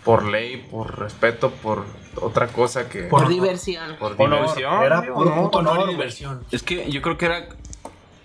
[0.04, 1.86] por ley, por respeto, por
[2.22, 3.96] otra cosa que Por Por- diversión.
[3.98, 4.42] por Honor.
[4.42, 4.84] diversión.
[4.84, 5.42] Era puro ¿no?
[5.48, 6.44] Honor honor, diversión.
[6.52, 7.48] Es que yo creo que era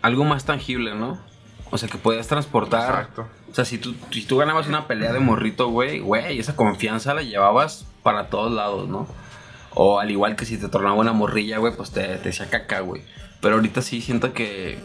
[0.02, 1.18] algo más tangible, ¿no?
[1.70, 2.90] O sea, que podías transportar.
[2.90, 3.26] Exacto.
[3.50, 7.14] O sea, si tú, si tú ganabas una pelea de morrito, güey, güey, esa confianza
[7.14, 9.06] la llevabas para todos lados, ¿no?
[9.74, 12.80] O al igual que si te tornaba una morrilla, güey, pues te, te decía caca,
[12.80, 13.02] güey.
[13.40, 14.78] Pero ahorita sí siento que,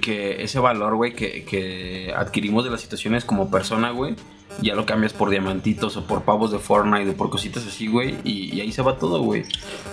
[0.00, 4.16] que ese valor, güey, que, que adquirimos de las situaciones como persona, güey,
[4.62, 8.16] ya lo cambias por diamantitos o por pavos de Fortnite o por cositas así, güey,
[8.24, 9.44] y, y ahí se va todo, güey.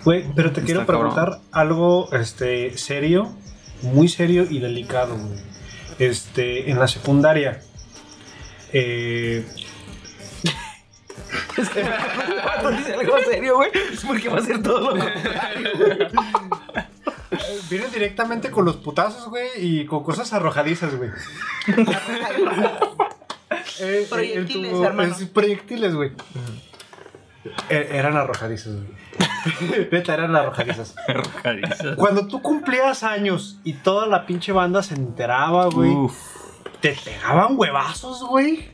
[0.06, 1.14] Güey, pero te Está quiero cabrón.
[1.14, 3.30] preguntar algo este, serio,
[3.82, 5.40] muy serio y delicado, güey.
[6.00, 7.62] Este, en la secundaria.
[8.78, 9.46] Eh,
[12.44, 15.06] Cuando dice algo serio, güey, es porque va a ser todo lo
[17.70, 21.10] vienen directamente con los putazos, güey, y con cosas arrojadizas, güey.
[23.80, 25.14] Eh, Proyectiles, en tu- hermano.
[25.16, 26.12] es- proyectiles, güey.
[27.70, 28.88] Eh, eran arrojadizas, güey.
[29.92, 30.96] Neta, eran arrojadizas.
[31.98, 36.16] Cuando tú cumplías años y toda la pinche banda se enteraba, güey, Uf.
[36.94, 38.70] Te pegaban huevazos, güey.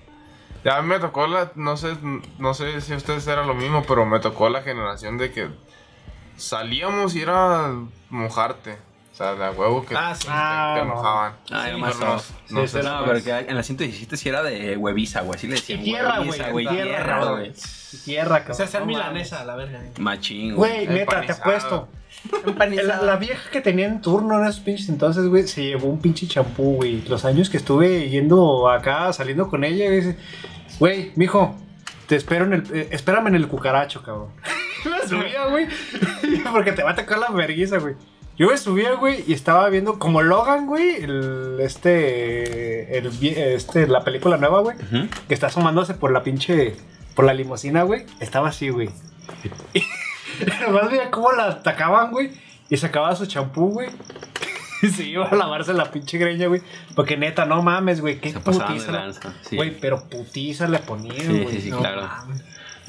[0.64, 1.96] Ya a mí me tocó la, no sé,
[2.38, 5.50] no sé si a ustedes era lo mismo, pero me tocó la generación de que
[6.38, 7.72] salíamos y era
[8.10, 8.78] mojarte.
[9.12, 10.24] O sea, de a huevo que Ah, sí.
[10.26, 11.34] te, Ah, te mojaban.
[11.52, 12.16] Ah, Sí, más no,
[12.62, 15.36] no Sí, No, pero que en la 117 sí era de hueviza, güey.
[15.38, 15.82] Así le decían.
[15.82, 16.20] Y tierra,
[16.52, 17.54] güey, tierra, güey.
[18.06, 18.52] Tierra, cabrón.
[18.52, 19.82] O sea, ser No milanesa, la verga.
[20.00, 20.86] Machín, güey.
[20.86, 21.90] Güey, neta, te apuesto.
[22.58, 26.00] La, la vieja que tenía en turno en esos pinches entonces, güey, se llevó un
[26.00, 27.02] pinche champú, güey.
[27.08, 30.18] Los años que estuve yendo acá, saliendo con ella, güey, dice,
[30.80, 31.56] güey, mijo,
[32.08, 34.30] te espero en el, eh, espérame en el cucaracho, cabrón.
[34.86, 35.68] me subía, güey,
[36.52, 37.96] porque te va a tocar la vergüenza, güey.
[38.38, 44.04] Yo me subía, güey, y estaba viendo como Logan, güey, el, este, el, este, la
[44.04, 44.78] película nueva, güey,
[45.28, 46.76] que está asomándose por la pinche,
[47.14, 48.06] por la limusina, güey.
[48.20, 48.90] Estaba así, güey.
[50.68, 52.32] Nomás veía cómo la atacaban, güey.
[52.70, 53.90] Y sacaba su champú, güey.
[54.84, 56.64] Y se iba a lavarse la pinche greña, güey.
[56.96, 58.20] Porque neta, no mames, güey.
[58.20, 59.12] Qué putiza.
[59.48, 59.56] sí.
[59.56, 61.48] Güey, pero putiza le ponían, Sí, güey.
[61.56, 62.02] sí, sí, No claro.
[62.02, 62.44] mames.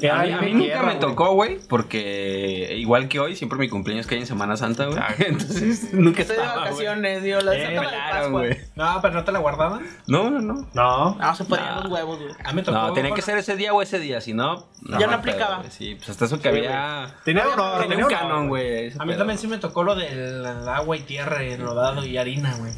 [0.09, 3.57] A mí, a mí bien nunca tierra, me tocó, güey, porque igual que hoy, siempre
[3.59, 4.97] mi cumpleaños cae en Semana Santa, güey.
[4.99, 5.13] Ah.
[5.19, 8.67] Entonces nunca Estoy de estaba, vacaciones, digo, la Eh, de.
[8.75, 9.85] No, pero no te la guardaban.
[10.07, 10.67] No, no, no.
[10.73, 11.15] No.
[11.15, 11.81] No, se ponían No.
[11.83, 12.31] los huevos, güey.
[12.43, 12.77] A mí me tocó.
[12.77, 14.67] No, tenía que ser ese día o ese día, si no.
[14.99, 15.61] Ya no aplicaba.
[15.61, 15.71] pedo.
[15.71, 17.15] Sí, pues hasta eso que había.
[17.23, 18.87] Tenía honor, Tenía tenía un canon, güey.
[18.97, 19.17] A mí pedo.
[19.19, 22.71] también sí me tocó lo del agua y tierra, enlodado y harina, güey.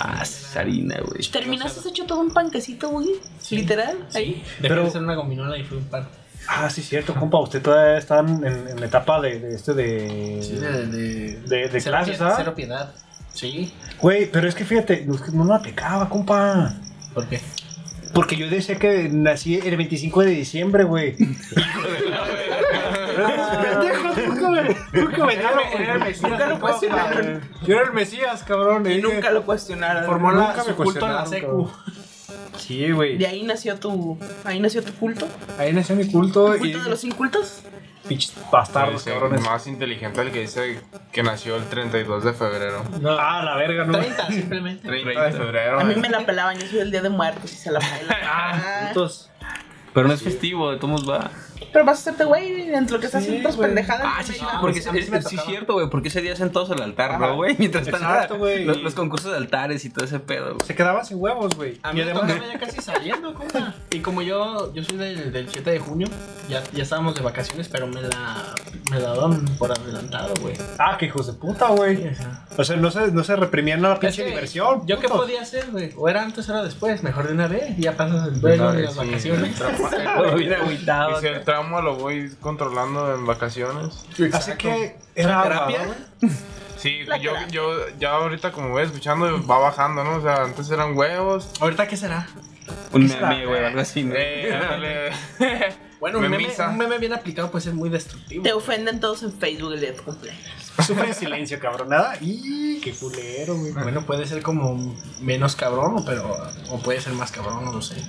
[0.00, 0.22] Ah,
[0.56, 1.22] harina, güey.
[1.30, 3.08] ¿Terminaste hecho todo un panquecito, güey?
[3.50, 4.42] Literal, ahí.
[4.58, 6.06] Dejé Pero- de ser una gominola y fui un par.
[6.48, 7.38] Ah, sí, cierto, compa.
[7.40, 10.40] Usted todavía está en, en la etapa de, de este de.
[10.42, 12.34] Sí, de, de, de, de cero clases, ¿ah?
[12.36, 12.92] Cero piedad.
[13.32, 13.72] Sí.
[14.00, 16.74] Güey, pero es que fíjate, no, me aplicaba, compa.
[17.14, 17.40] ¿Por qué?
[18.12, 21.16] Porque yo decía que nací el 25 de diciembre, güey.
[26.48, 27.40] No, cuestionaron.
[27.66, 28.90] Yo era el Mesías, cabrón.
[28.90, 30.06] Y nunca lo cuestionaron.
[30.06, 31.72] Formó Nunca la, me en la cuestionaron, secu.
[32.58, 33.16] Sí, güey.
[33.18, 34.18] De ahí nació tu.
[34.44, 35.26] Ahí nació tu culto.
[35.58, 37.62] Ahí nació mi culto ¿Tu y culto de los incultos?
[38.08, 39.40] pinches bastardos, cabrones.
[39.42, 40.80] más inteligente el que dice
[41.12, 42.84] que nació el 32 de febrero.
[43.00, 43.92] No, Ah, la verga, no.
[43.98, 44.88] 30 simplemente.
[44.88, 45.80] 30 de febrero.
[45.80, 45.96] A mí eh.
[45.96, 48.18] me la pelaban, yo soy el día de muertos y se la pela.
[48.24, 49.30] Ah, Putos.
[49.94, 51.30] Pero no es festivo, de todos modos va.
[51.72, 54.02] Pero vas a hacerte güey entre lo que estás haciendo tus pendejadas.
[54.06, 54.60] Ah, sí, sí, güey.
[54.60, 55.48] porque es, sí me es- sí es tocaba.
[55.48, 57.18] cierto, güey, porque ese día hacen todos el altar.
[57.20, 57.54] ¿no, güey?
[57.58, 58.28] Mientras están
[58.66, 60.66] los, los concursos de altares y todo ese pedo, güey.
[60.66, 61.78] Se quedaban sin huevos, güey.
[61.82, 63.74] A Y mí me además, tocaba ya casi saliendo, compa.
[63.90, 66.08] Y como yo, yo soy del, del 7 de junio,
[66.48, 68.54] ya, ya estábamos de vacaciones, pero me la,
[68.90, 70.54] me la daban por adelantado, güey.
[70.78, 72.10] ah, que hijos de puta, güey.
[72.56, 74.86] O sea, no se, no se reprimían la pinche Es que, diversión.
[74.86, 75.92] ¿Yo qué podía hacer, güey?
[75.96, 77.02] O era antes o era después.
[77.02, 77.76] Mejor de una vez.
[77.78, 78.98] Ya pasas el y vez, las sí.
[78.98, 79.56] vacaciones.
[80.16, 81.20] Todo bien agüitado.
[81.52, 84.06] Trauma lo voy controlando en vacaciones.
[84.32, 85.96] Así que era terapia.
[86.78, 90.16] Sí, La yo, yo ya ahorita como voy escuchando va bajando, ¿no?
[90.16, 91.50] O sea, antes eran huevos.
[91.60, 92.26] ¿Ahorita qué será?
[92.92, 93.28] Un será?
[93.28, 94.14] meme, güey, algo así, ¿no?
[94.16, 95.10] Eh.
[96.00, 98.42] Bueno, un meme, un meme bien aplicado puede ser muy destructivo.
[98.42, 100.72] Te ofenden todos en Facebook el día de tu cumpleaños.
[100.84, 102.16] Sufre en silencio, cabronada.
[102.20, 103.70] Y qué culero, güey.
[103.72, 106.36] Bueno, puede ser como menos cabrón, o- pero
[106.70, 108.02] o puede ser más cabrón, no lo sé.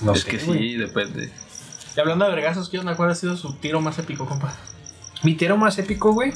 [0.00, 0.58] No es sé, que güey.
[0.60, 1.30] sí, depende.
[1.98, 2.94] Y hablando de vergazos, ¿qué onda?
[2.94, 4.54] ¿Cuál ha sido su tiro más épico, compa?
[5.24, 6.32] Mi tiro más épico, güey,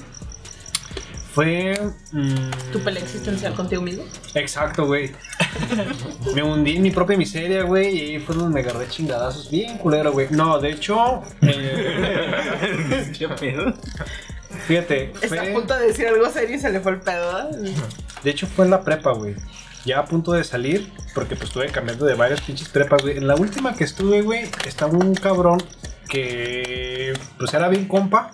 [1.32, 1.78] fue.
[2.10, 4.02] mm, ¿Tu pelea existencial contigo mismo?
[4.34, 5.12] Exacto, güey.
[6.34, 9.52] me hundí en mi propia miseria, güey, y ahí fue donde me agarré chingadazos.
[9.52, 10.26] Bien culero, güey.
[10.30, 11.22] No, de hecho.
[11.42, 13.72] eh, ¿Qué pedo?
[14.66, 15.12] fíjate.
[15.12, 17.34] Está fue- a punto de decir algo serio y se le fue el pedo.
[17.34, 17.50] ¿verdad?
[18.24, 19.36] De hecho, fue en la prepa, güey.
[19.84, 23.16] Ya a punto de salir, porque pues estuve cambiando de varias pinches prepas, güey.
[23.16, 25.62] En la última que estuve, güey, estaba un cabrón
[26.08, 28.32] que pues era bien compa,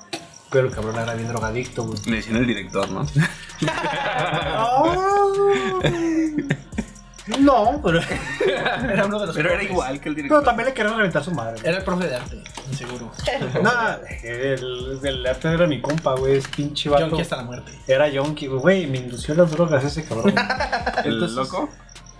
[0.51, 1.99] pero el cabrón era bien drogadicto, güey.
[2.07, 3.07] Le decían el director, ¿no?
[7.41, 8.01] No, pero,
[8.91, 9.71] Era uno de los Pero era profes.
[9.71, 10.45] igual que el pero director.
[10.45, 11.61] también le querían reventar su madre.
[11.63, 12.43] Era el profe de arte,
[12.77, 13.13] seguro.
[13.63, 17.07] Nada, el, el arte era mi compa, güey, es pinche vato.
[17.09, 17.73] Yonki hasta la muerte.
[17.87, 20.35] Era yonki, güey, me indució las drogas ese cabrón.
[21.05, 21.69] ¿El Entonces- loco?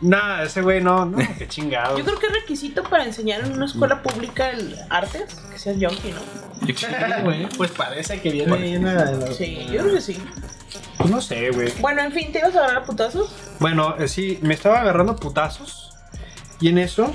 [0.01, 1.99] Nah, ese güey no, no, qué chingado.
[1.99, 5.77] Yo creo que es requisito para enseñar en una escuela pública el artes que seas
[5.77, 6.21] yonki, ¿no?
[6.67, 6.87] Sí,
[7.25, 7.49] güey.
[7.57, 10.23] Pues parece que viene ahí en la- Sí, yo creo que sí.
[10.97, 11.73] Pues no sé, güey.
[11.81, 13.31] Bueno, en fin, ¿te ibas a agarrar a putazos?
[13.61, 15.93] Bueno, eh, sí, me estaba agarrando putazos.
[16.61, 17.13] Y en eso.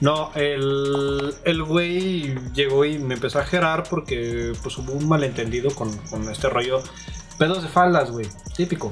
[0.00, 5.72] No, el, el güey llegó y me empezó a gerar porque pues hubo un malentendido
[5.74, 6.82] con, con este rollo.
[7.38, 8.26] Pedos de faldas, güey.
[8.56, 8.90] Típico.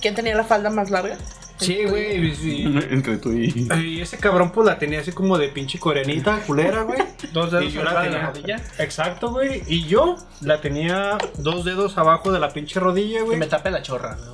[0.00, 1.16] ¿Quién tenía la falda más larga?
[1.58, 2.16] Sí, güey.
[2.26, 3.68] y- y- Entre tú y.
[3.78, 7.00] Y ese cabrón pues la tenía así como de pinche coreanita, culera, güey.
[7.32, 8.26] Dos dedos Y yo la de la tenía.
[8.26, 8.62] rodilla.
[8.78, 9.62] Exacto, güey.
[9.66, 13.38] Y yo la tenía dos dedos abajo de la pinche rodilla, Que güey.
[13.38, 14.32] me tape la chorra, ¿no?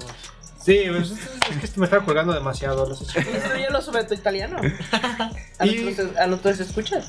[0.63, 1.13] Sí, pues,
[1.63, 2.87] es que me estaba colgando demasiado.
[2.87, 4.57] No sé si- Instruyelo sobre tu italiano.
[5.59, 5.95] A Y-
[6.29, 7.07] nuestros escuchas.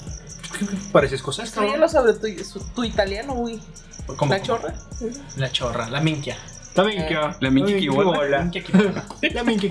[0.92, 3.60] Pareces cosas, Instruyelo sobre tu, su- tu italiano, güey.
[4.18, 4.34] ¿Cómo?
[4.34, 4.74] La chorra.
[5.38, 6.38] La chorra, la minquia.
[6.76, 7.38] La minchia.
[7.40, 8.28] La minchia que bola.
[8.30, 8.72] La minchia que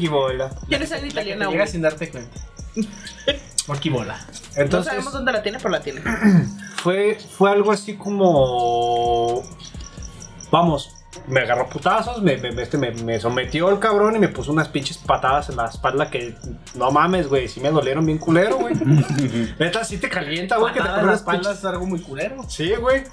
[0.08, 0.50] bola.
[0.68, 1.68] La que te italiana, llega güey.
[1.68, 2.40] sin darte cuenta.
[3.68, 4.16] O aquí bola.
[4.56, 6.00] No Entonces, sabemos dónde la tiene, pero la tiene.
[6.82, 9.42] fue, fue algo así como.
[10.50, 10.96] Vamos,
[11.28, 14.68] me agarró putazos, me, me- este, me, me sometió el cabrón y me puso unas
[14.68, 16.34] pinches patadas en la espalda que
[16.74, 18.74] no mames, güey, sí me dolieron bien culero, güey.
[19.58, 21.58] Neta, sí te calienta, güey, que te ponen en la las espalda pinches.
[21.58, 22.42] es algo muy culero.
[22.48, 23.04] Sí, güey.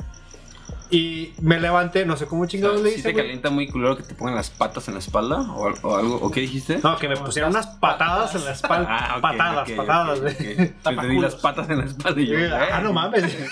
[0.90, 3.24] Y me levanté, no sé cómo chingados le ¿Sí hice, te güey.
[3.26, 5.42] calienta muy culero que te pongan las patas en la espalda?
[5.54, 6.16] ¿O, al- o algo?
[6.16, 6.80] ¿O qué dijiste?
[6.82, 8.88] No, que me pusieron unas patadas en la espalda.
[9.00, 10.34] Ah, ok, patadas, patadas, ok, güey.
[10.86, 11.02] ok.
[11.02, 12.38] Te di las patas en la espalda y yo.
[12.56, 12.84] Ah, ¿eh?
[12.84, 13.38] no mames.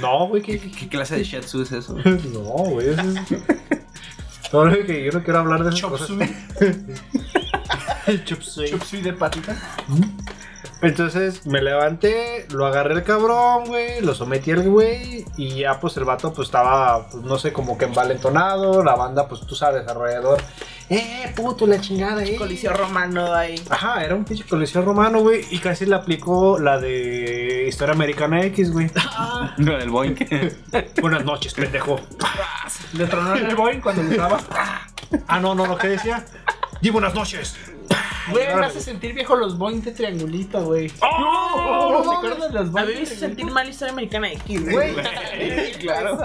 [0.00, 1.94] No, güey, ¿qué, ¿Qué, qué clase de shiatsu es eso?
[2.32, 4.52] No, güey, eso es...
[4.52, 6.10] No, güey, que yo no quiero hablar de esas Chop cosas.
[8.24, 9.02] Chop suey.
[9.02, 9.56] De patita.
[10.82, 15.96] Entonces me levanté, lo agarré el cabrón, güey, lo sometí al güey y ya pues
[15.98, 19.86] el vato pues estaba, pues, no sé, como que envalentonado, la banda pues tú sabes,
[19.86, 20.40] alrededor,
[20.92, 22.34] eh, puto, la chingada, eh.
[22.34, 23.54] Coliseo romano ahí.
[23.70, 28.42] Ajá, era un pinche coliseo romano, güey, y casi le aplicó la de Historia Americana
[28.46, 28.90] X, güey.
[29.58, 30.20] Lo del boink.
[31.00, 32.00] Buenas noches, pendejo.
[32.94, 34.18] Le tronaron el Boeing cuando le.
[35.28, 36.24] Ah, no, no, lo que decía.
[36.80, 37.56] Di buenas noches.
[38.30, 40.90] Güey, me hace sentir viejo los Boeing de triangulito, güey.
[41.02, 42.02] ¡Oh!
[42.04, 42.86] ¿Se acuerdan de los A Boeing?
[42.86, 44.94] mí de me hizo sentir mal historia americana X, Güey,
[45.80, 46.18] claro.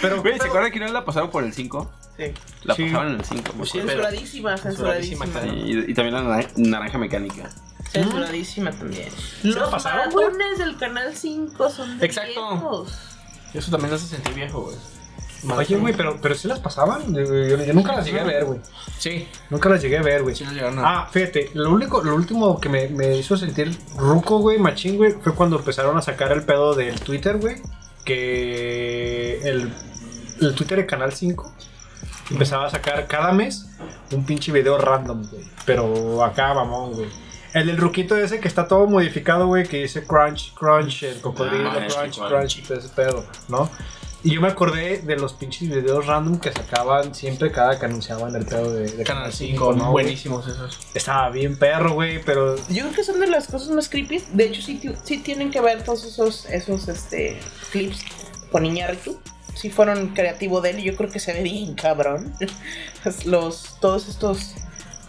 [0.00, 1.92] Pero, Güey, ¿se acuerdan que no la pasaron por el 5?
[2.16, 2.24] Sí.
[2.64, 3.52] La pasaban en el 5.
[3.56, 5.26] Pues Censuradísima, censuradísima.
[5.26, 7.50] Censuradísima, Y, y también la naranja, mecánica.
[7.90, 9.08] Censuradísima también.
[9.42, 12.30] la Los pasaron, maratones del canal 5 son de Exacto.
[12.50, 12.98] viejos.
[13.52, 14.76] Eso también me hace sentir viejo, güey.
[15.56, 17.14] Oye, güey, pero, pero sí las pasaban.
[17.14, 18.60] Yo, yo- yo nunca las llegué a ver, güey.
[18.98, 20.34] Sí, Nunca las llegué a ver, güey.
[20.34, 20.82] sí nos llegaron a.
[21.02, 25.12] Ah, fíjate, lo único, lo último que me, me hizo sentir ruco, güey, machín, güey,
[25.12, 27.56] fue cuando empezaron a sacar el pedo del Twitter, güey.
[28.04, 29.72] Que el,
[30.40, 31.54] el Twitter de Canal 5
[32.30, 33.66] empezaba a sacar cada mes
[34.12, 35.44] un pinche video random, güey.
[35.64, 37.08] Pero acá, mamón, güey.
[37.52, 41.70] El del ruquito ese que está todo modificado, güey, que dice crunch, crunch, el cocodrilo,
[41.70, 43.68] Ah, crunch, sí, crunch, y todo ese pedo, ¿no?
[44.22, 48.34] Y yo me acordé de los pinches videos random que sacaban siempre cada que anunciaban
[48.36, 50.78] el pedo de, de Canal 5, ¿no, buenísimos esos.
[50.92, 54.22] Estaba bien perro, güey, pero Yo creo que son de las cosas más creepy.
[54.32, 57.40] De hecho, sí, sí tienen que ver todos esos, esos este,
[57.72, 58.00] clips
[58.52, 59.18] con Iñárritu.
[59.54, 62.34] Sí fueron creativo de él y yo creo que se ve bien cabrón.
[63.24, 64.54] Los, todos estos...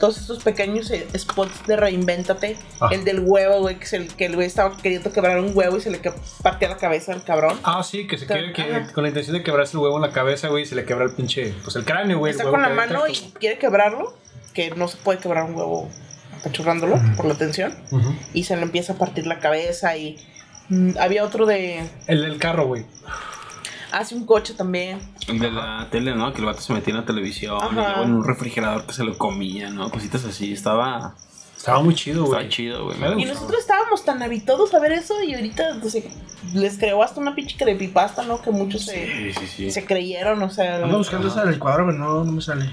[0.01, 2.57] Todos estos pequeños eh, spots de reinvéntate.
[2.81, 2.89] Ah.
[2.91, 5.77] El del huevo, güey, que, es el, que el güey estaba queriendo quebrar un huevo
[5.77, 6.01] y se le
[6.43, 7.57] partía la cabeza al cabrón.
[7.63, 8.91] Ah, sí, que se quiere que Ajá.
[8.91, 11.13] con la intención de quebrarse el huevo en la cabeza, güey, se le quebra el
[11.13, 12.31] pinche, pues el cráneo, güey.
[12.31, 14.17] el Está huevo con la mano y quiere quebrarlo.
[14.53, 15.89] Que no se puede quebrar un huevo
[16.41, 17.73] apachurrándolo por la tensión.
[18.33, 20.17] Y se le empieza a partir la cabeza y
[20.71, 21.83] Mm, había otro de.
[22.07, 22.85] El del carro, güey.
[23.91, 24.99] Hace un coche también.
[25.27, 26.31] El de la tele, ¿no?
[26.33, 29.03] Que el vato se metía en la televisión, y luego en un refrigerador que se
[29.03, 29.89] lo comía, ¿no?
[29.91, 30.53] Cositas así.
[30.53, 31.15] Estaba,
[31.57, 32.49] Estaba muy chido, estaba güey.
[32.49, 32.97] chido, güey.
[33.21, 36.09] Y nosotros estábamos tan habituados a ver eso y ahorita pues, se-
[36.53, 38.41] les creó hasta una pinche creepypasta, ¿no?
[38.41, 39.71] Que muchos se, Sí, sí, sí.
[39.71, 40.77] se creyeron, o sea.
[40.83, 42.69] Ando buscando esa del licuadora, pero no, no me sale.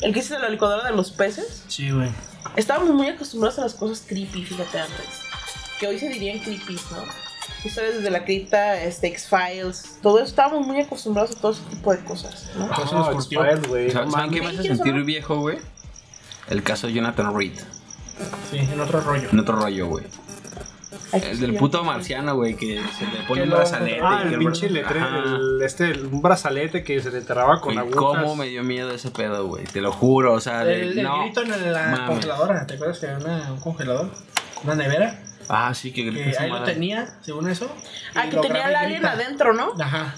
[0.00, 1.64] El que hice de la licuadora de los peces.
[1.68, 2.08] Sí, güey.
[2.56, 5.06] Estábamos muy acostumbrados a las cosas creepy, fíjate antes.
[5.78, 7.23] Que hoy se dirían creepy, ¿no?
[7.64, 10.26] Historias desde la cripta, este, X-Files, todo eso.
[10.26, 12.66] Estábamos muy acostumbrados a todo ese tipo de cosas, ¿no?
[12.72, 13.42] Eso nos No, curtió.
[13.44, 13.90] X-Files, güey.
[13.90, 15.06] ¿Saben no qué me hace ¿Quieres sentir hablar?
[15.06, 15.58] viejo, güey?
[16.48, 17.58] El caso de Jonathan Reed.
[18.50, 19.28] Sí, en otro rollo.
[19.32, 20.04] En otro rollo, güey.
[21.12, 24.00] El del puto marciano, güey, que se le pone un lo- brazalete.
[24.02, 25.36] Ah, el pinche letrero, Ajá.
[25.36, 27.96] el, este, el- un brazalete que se le traba con Güey, agujas.
[28.22, 29.64] ¿Cómo me dio miedo ese pedo, güey?
[29.64, 31.22] Te lo juro, o sea, de- El, el no.
[31.22, 32.00] grito en la mames.
[32.08, 32.66] congeladora.
[32.66, 34.10] ¿Te acuerdas que había una- un congelador?
[34.64, 35.20] Una nevera.
[35.48, 37.70] Ah, sí, que Que ahí lo tenía, según eso.
[38.14, 39.72] Ah, que tenía el alien adentro, ¿no?
[39.80, 40.14] Ajá.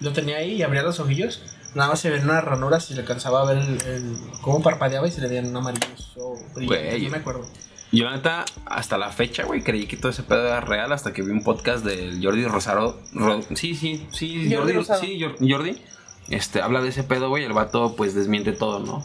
[0.00, 1.42] Lo tenía ahí y abría los ojillos.
[1.74, 5.08] Nada más se ven unas ranuras y le alcanzaba a ver el, el- cómo parpadeaba
[5.08, 6.90] y se le veían amarillos o brillantes.
[6.92, 7.02] Güey.
[7.04, 7.46] No me acuerdo.
[7.92, 11.12] Yo, la neta, hasta la fecha, güey, creí que todo ese pedo era real hasta
[11.12, 13.00] que vi un podcast del Jordi Rosado.
[13.12, 15.06] Ro- sí, sí, sí, Jordi Jordi,
[15.40, 15.82] sí, Jordi.
[16.28, 19.04] Este, habla de ese pedo, güey, el vato, pues, desmiente todo, ¿no?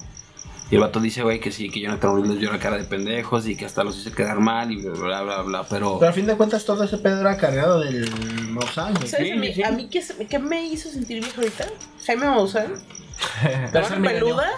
[0.72, 2.84] Y el vato dice, güey, que sí, que Jonathan Reed les dio la cara de
[2.84, 5.98] pendejos y que hasta los hizo quedar mal y bla, bla, bla, bla, pero...
[5.98, 8.08] Pero a fin de cuentas todo ese pedo era cargado del
[8.52, 8.94] Maussan.
[9.08, 9.64] ¿Sabes Sí, a mí, sí.
[9.64, 11.66] a mí qué, me hizo sentir viejo ahorita?
[12.06, 12.74] Jaime Maussan,
[13.74, 13.82] La.
[13.88, 14.50] Peluda,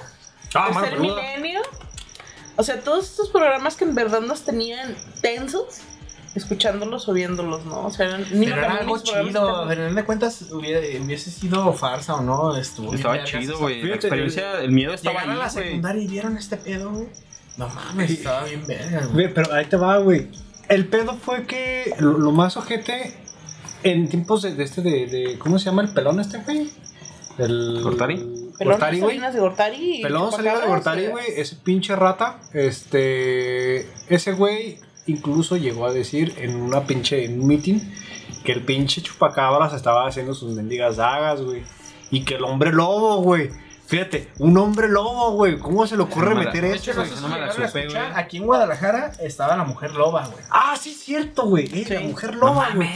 [0.54, 1.00] Ah, Tercer.
[1.00, 1.62] Milenio.
[2.58, 5.80] O sea, todos estos programas que en verdad nos tenían tensos,
[6.36, 7.86] escuchándolos o viéndolos, ¿no?
[7.88, 9.56] O sea, eran, ni Pero era algo chido.
[9.56, 12.56] A ver, en de cuentas hubiera, hubiese sido farsa o no.
[12.56, 13.82] Estuvo Estaba chido, güey.
[13.84, 15.65] La experiencia, el miedo estaba Llegaron ahí, a la güey.
[15.65, 17.08] secundaria y vieron este pedo, güey.
[17.58, 19.34] No mames, estaba bien verga, güey.
[19.34, 20.30] Pero ahí te va, güey.
[20.70, 23.13] El pedo fue que lo, lo más ojete
[23.84, 26.70] en tiempos de, de este de, de- ¿Cómo se llama el pelón este, güey?
[27.38, 27.82] El.
[27.84, 28.15] ¿Gortari?
[28.58, 29.20] Pelón Gortari, güey.
[29.20, 30.00] De Gortari.
[30.02, 31.26] Pelón salió de Gortari, güey.
[31.36, 32.39] Ese pinche rata.
[32.54, 33.89] Este.
[34.08, 37.28] Ese güey incluso llegó a decir en una pinche.
[37.30, 37.80] Meeting.
[38.44, 41.64] Que el pinche chupacabras estaba haciendo sus mendigas dagas, güey.
[42.10, 43.52] Y que el hombre lobo, güey.
[43.91, 45.60] Fíjate, un hombre lobo, güey.
[45.60, 47.88] ¿Cómo se le ocurre No me la- meter De hecho, no no me la supe.
[48.15, 50.41] Aquí en Guadalajara estaba la mujer loba, güey.
[50.49, 51.65] Ah, sí, es cierto, güey.
[51.73, 52.08] Eh, La Sí.
[52.08, 52.88] mujer loba, güey.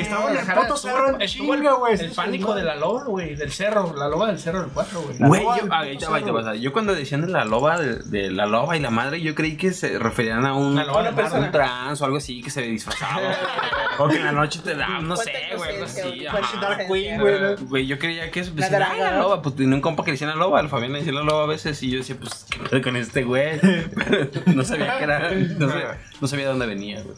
[0.00, 1.94] Estaba en el puto cerro en estuvo chinga, güey.
[2.00, 5.16] El pánico de la loba, güey, del cerro, la loba del cerro del 4, güey.
[5.18, 8.90] Güey, yo, ah, yo cuando decían de la loba, de, de la loba y la
[8.90, 11.50] madre, yo creí que se referían a un, un persona.
[11.50, 13.20] trans o algo así que se disfrazaba.
[13.98, 17.64] o que en la noche te da, no sé, güey, algo inocencia, así.
[17.66, 19.18] güey, yo creía que eso, La decían, "Ay, la draga.
[19.20, 21.22] loba, pues tenía un compa que le decían la loba, al Fabián le decían la
[21.22, 23.60] loba a veces, y yo decía, pues, ¿qué pedo con este güey?
[24.54, 27.16] no sabía que era, no sabía, no sabía de dónde venía, güey.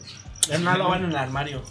[0.49, 1.61] Era una loba en el armario.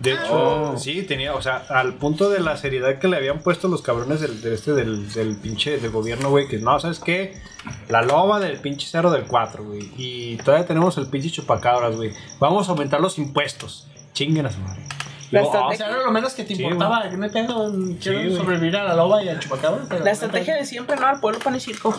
[0.00, 0.76] De hecho, Oh.
[0.78, 4.20] sí, tenía, o sea, al punto de la seriedad que le habían puesto los cabrones
[4.20, 7.40] del, del este del, del pinche del gobierno, güey, que no, ¿sabes qué?
[7.88, 9.90] La loba del pinche cerro del 4, güey.
[9.96, 12.10] Y todavía tenemos el pinche chupacabras, güey.
[12.40, 13.86] Vamos a aumentar los impuestos.
[14.12, 14.82] Chinguen a su madre.
[15.30, 17.72] La luego, estrategia- O sea, era lo menos que te Sí, importaba, que no pedo,
[18.00, 19.84] quiero sobrevivir a la loba y al chupacabra.
[19.88, 21.06] pero La estrategia de siempre, ¿no?
[21.06, 21.94] Al pueblo pan y circo.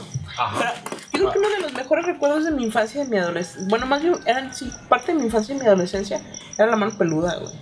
[0.57, 0.71] Pero
[1.13, 3.67] yo creo que uno de los mejores recuerdos de mi infancia y de mi adolescencia,
[3.69, 6.21] bueno, más bien eran sí, parte de mi infancia y mi adolescencia,
[6.57, 7.53] era la mano peluda, güey.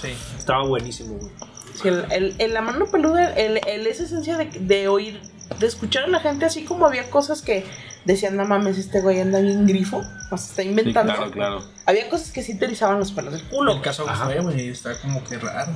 [0.00, 0.14] Sí.
[0.38, 1.32] estaba buenísimo, güey.
[1.74, 5.20] Sí, el, el- el- la mano peluda, el, el- esa esencia de, de oír,
[5.58, 7.64] de escuchar a la gente así como había cosas que
[8.04, 11.12] decían, no mames, este güey anda bien grifo, o se está Sí, inventando.
[11.14, 11.64] claro, claro.
[11.86, 13.74] Había cosas que sí te erizaban los pelos del culo.
[13.74, 14.06] El caso.
[14.06, 15.72] Josué, güey, está como que raro.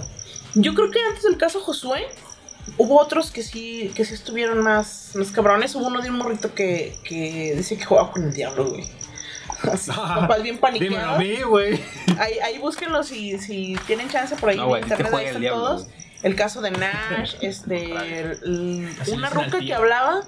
[0.55, 2.07] Yo creo que antes del caso Josué,
[2.79, 5.75] hubo otros que sí, que sí estuvieron más, más cabrones.
[5.75, 8.89] Hubo uno de un morrito que, que dice que jugaba con el diablo, güey.
[9.73, 10.67] Así, papás bien Dímelo
[10.99, 11.19] a paniqueados.
[11.19, 11.81] mí, güey.
[12.19, 15.13] Ahí, ahí búsquenlo si, si tienen chance por ahí No, en internet.
[15.13, 15.85] Ahí el están diablo, todos.
[15.85, 15.95] güey.
[16.23, 17.85] El caso de Nash, este,
[18.23, 20.23] el- una ruca que hablaba,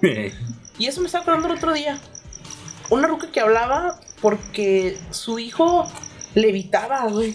[0.78, 1.98] y eso me estaba acordando el otro día.
[2.90, 5.86] Una ruca que hablaba porque su hijo
[6.34, 7.34] levitaba, güey.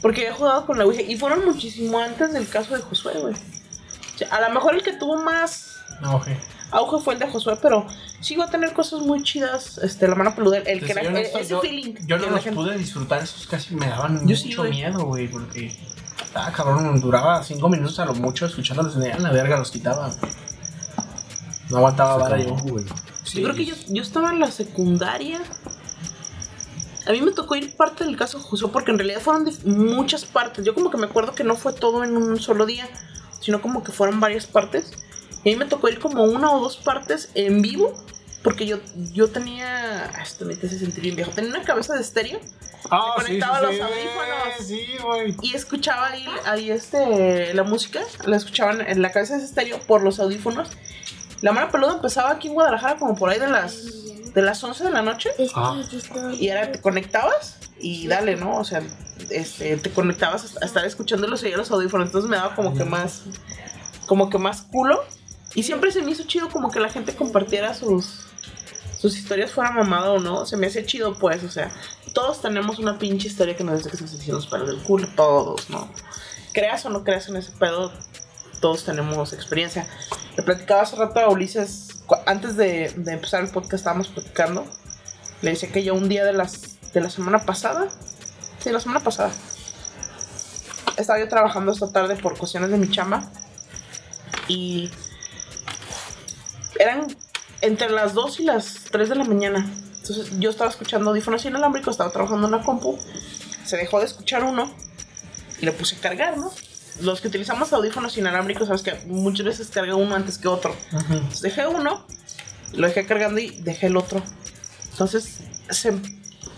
[0.00, 1.02] Porque había jugado con la Ouija.
[1.02, 3.34] Y fueron muchísimo antes del caso de Josué, güey.
[3.34, 5.76] O sea, a lo mejor el que tuvo más
[6.12, 6.36] oje.
[6.70, 7.86] auge fue el de Josué, pero
[8.20, 9.78] sí iba a tener cosas muy chidas.
[9.78, 11.94] Este, la mano peluda, el que honesto, ese yo, feeling.
[12.06, 14.72] yo no los pude disfrutar, esos casi me daban Yo sí, mucho güey.
[14.72, 15.76] miedo, güey, porque
[16.22, 20.08] estaba cabrón, duraba cinco minutos a lo mucho escuchándolos a la verga los quitaba.
[20.08, 20.47] güey.
[21.70, 22.54] No aguantaba vara yo.
[22.56, 22.84] güey.
[22.84, 25.40] Yo creo que yo, yo estaba en la secundaria.
[27.06, 30.24] A mí me tocó ir parte del caso Josué porque en realidad fueron dif- muchas
[30.24, 30.64] partes.
[30.64, 32.88] Yo como que me acuerdo que no fue todo en un solo día,
[33.40, 34.92] sino como que fueron varias partes.
[35.44, 37.94] Y a mí me tocó ir como una o dos partes en vivo
[38.42, 38.78] porque yo,
[39.12, 40.04] yo tenía...
[40.14, 41.30] ah, Esto me hace sentir bien viejo.
[41.32, 42.40] Tenía una cabeza de estéreo
[42.90, 44.66] Ah, Me sí, sí, conectaba sí, los audífonos.
[44.66, 45.36] Sí, güey.
[45.42, 50.02] Y escuchaba ahí, ahí este, la música, la escuchaban en la cabeza de estéreo por
[50.02, 50.68] los audífonos.
[51.40, 54.84] La mano peluda empezaba aquí en Guadalajara como por ahí de las, de las 11
[54.84, 55.30] de la noche.
[55.54, 55.80] Ah.
[56.38, 58.58] Y era, te conectabas y dale, ¿no?
[58.58, 58.82] O sea,
[59.30, 62.08] este, te conectabas a estar escuchando los los audífonos.
[62.08, 63.22] Entonces me daba como que más,
[64.06, 65.04] como que más culo.
[65.54, 68.26] Y siempre se me hizo chido como que la gente compartiera sus,
[68.98, 70.44] sus historias fuera mamado o no.
[70.44, 71.70] Se me hacía chido, pues, o sea,
[72.12, 74.82] todos tenemos una pinche historia que nos dice que se nos hicieron los pelos del
[74.82, 75.08] culo.
[75.14, 75.88] Todos, ¿no?
[76.52, 77.92] Creas o no creas en ese pedo,
[78.60, 79.88] todos tenemos experiencia.
[80.38, 81.88] Le platicaba hace rato a Ulises,
[82.24, 84.64] antes de, empezar el podcast estábamos platicando.
[85.42, 87.88] Le decía que yo un día de, las, de la semana pasada,
[88.60, 89.32] sí, la semana pasada,
[90.96, 93.28] estaba yo trabajando esta tarde por cuestiones de mi chamba.
[94.46, 94.92] Y
[96.78, 97.08] eran
[97.60, 99.68] entre las 2 y las 3 de la mañana.
[99.96, 102.96] Entonces yo estaba escuchando audífonos inalámbricos, estaba trabajando en la compu.
[103.64, 104.72] Se dejó de escuchar uno
[105.60, 106.52] y le puse a cargar, ¿no?
[107.00, 110.74] Los que utilizamos audífonos inalámbricos, sabes que muchas veces carga uno antes que otro.
[110.92, 112.04] Entonces dejé uno,
[112.72, 114.22] lo dejé cargando y dejé el otro.
[114.90, 115.40] Entonces
[115.70, 115.92] se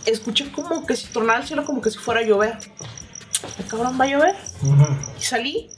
[0.07, 2.59] escuché como que si tronara el cielo, como que si fuera a llover.
[3.59, 4.36] ¿El cabrón va a llover?
[5.18, 5.70] Y salí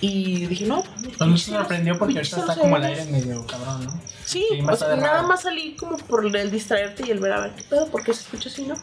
[0.00, 0.82] y dije, no.
[1.18, 4.00] Pues me sorprendió porque ahorita está como el aire medio cabrón, ¿no?
[4.24, 7.40] Sí, Sí, o sea, nada más salí como por el distraerte y el ver a
[7.40, 8.74] ver qué pedo, ¿por qué se escucha así, no?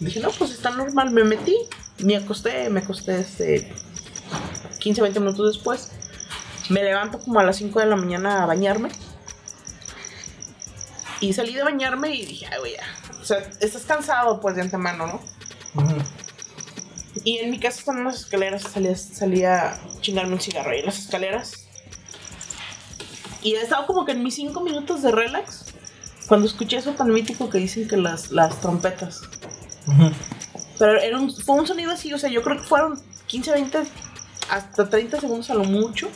[0.00, 1.56] Dije, no, pues está normal, me metí,
[1.98, 3.72] me acosté, me acosté este
[4.78, 5.90] 15, 20 minutos después.
[6.68, 8.90] Me levanto como a las 5 de la mañana a bañarme.
[11.20, 13.18] Y salí de bañarme y dije, ay, güey, ya.
[13.20, 15.20] O sea, estás cansado, pues, de antemano, ¿no?
[17.24, 20.86] Y en mi casa están unas escaleras, salía, salía a chingarme un cigarro ahí en
[20.86, 21.68] las escaleras.
[23.42, 25.66] Y he estado como que en mis cinco minutos de relax,
[26.26, 29.22] cuando escuché eso tan mítico que dicen que las, las trompetas.
[30.78, 33.78] Pero era un, fue un sonido así, o sea, yo creo que fueron 15, 20,
[34.50, 36.08] hasta 30 segundos a lo mucho.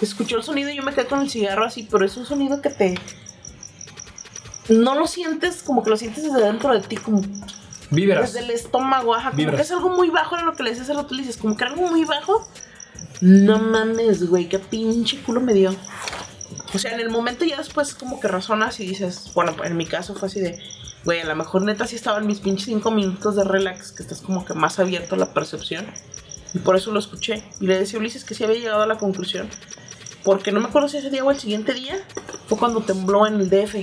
[0.00, 2.60] Escuchó el sonido y yo me quedé con el cigarro así, pero es un sonido
[2.60, 2.98] que te...
[4.68, 7.22] No lo sientes como que lo sientes desde dentro de ti, como
[7.90, 8.32] Vibras.
[8.32, 9.56] desde el estómago, ajá, como Vibras.
[9.56, 11.56] que es algo muy bajo, era lo que le decías al otro, le dices, como
[11.56, 12.46] que algo muy bajo.
[13.20, 15.74] No mames, güey, qué pinche culo me dio.
[16.74, 19.86] O sea, en el momento ya después como que razonas y dices, bueno, en mi
[19.86, 20.60] caso fue así de,
[21.04, 24.02] güey, a lo mejor neta sí estaba en mis pinches cinco minutos de relax, que
[24.02, 25.86] estás como que más abierto a la percepción.
[26.54, 27.42] Y por eso lo escuché.
[27.60, 29.48] Y le decía a Ulises que sí había llegado a la conclusión.
[30.24, 31.96] Porque no me acuerdo si ese día o el siguiente día
[32.46, 33.76] fue cuando tembló en el DF.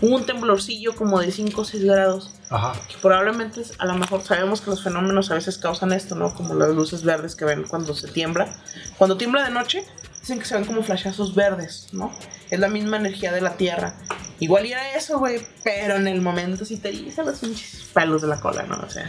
[0.00, 2.34] Hubo un temblorcillo como de 5 o 6 grados.
[2.52, 2.72] Ajá.
[2.88, 6.34] que probablemente a lo mejor sabemos que los fenómenos a veces causan esto, ¿no?
[6.34, 8.52] Como las luces verdes que ven cuando se tiembla.
[8.98, 9.84] Cuando tiembla de noche,
[10.20, 12.10] dicen que se ven como flashazos verdes, ¿no?
[12.50, 13.94] Es la misma energía de la Tierra.
[14.40, 18.28] Igual era eso, güey, pero en el momento sí te erizan los pinches pelos de
[18.28, 18.80] la cola, ¿no?
[18.84, 19.08] O sea,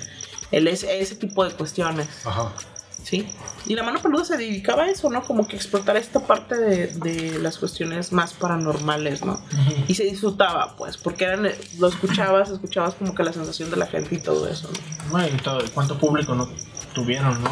[0.51, 2.51] el, ese, ese tipo de cuestiones, Ajá.
[3.03, 3.27] ¿sí?
[3.65, 5.23] Y la mano peluda se dedicaba a eso, ¿no?
[5.23, 9.41] Como que explotar esta parte de, de las cuestiones más paranormales, ¿no?
[9.87, 11.47] Y se disfrutaba, pues, porque eran,
[11.77, 15.11] lo escuchabas, escuchabas como que la sensación de la gente y todo eso, ¿no?
[15.11, 16.49] Bueno, y todo, ¿cuánto público no
[16.93, 17.51] tuvieron, no?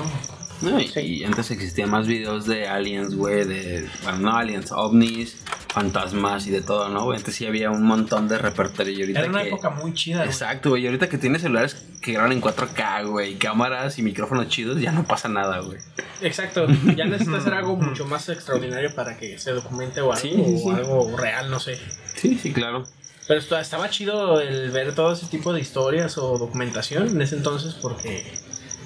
[0.61, 0.99] No, y, Sí.
[0.99, 5.37] y antes existían más videos de aliens, güey, de, bueno, no aliens, ovnis,
[5.73, 7.05] fantasmas y de todo, ¿no?
[7.05, 7.17] güey?
[7.17, 9.47] Antes sí había un montón de repertorio y ahorita Era una que...
[9.49, 10.29] época muy chida, güey.
[10.29, 14.47] Exacto, güey, y ahorita que tienes celulares que graban en 4K, güey, cámaras y micrófonos
[14.49, 15.77] chidos, ya no pasa nada, güey.
[16.21, 20.31] Exacto, ya necesitas hacer algo mucho más extraordinario para que se documente o algo, Sí,
[20.35, 20.63] sí, sí.
[20.65, 21.77] o algo real, no sé.
[22.15, 22.83] Sí, sí, claro.
[23.27, 27.75] Pero estaba chido el ver todo ese tipo de historias o documentación en ese entonces
[27.75, 28.25] porque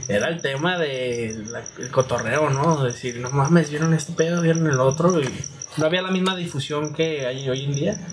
[0.07, 1.47] era el tema del
[1.91, 2.83] cotorreo, ¿no?
[2.83, 5.29] Decir, no mames, vieron este pedo, vieron el otro y
[5.77, 8.07] no había la misma difusión que hay hoy en día.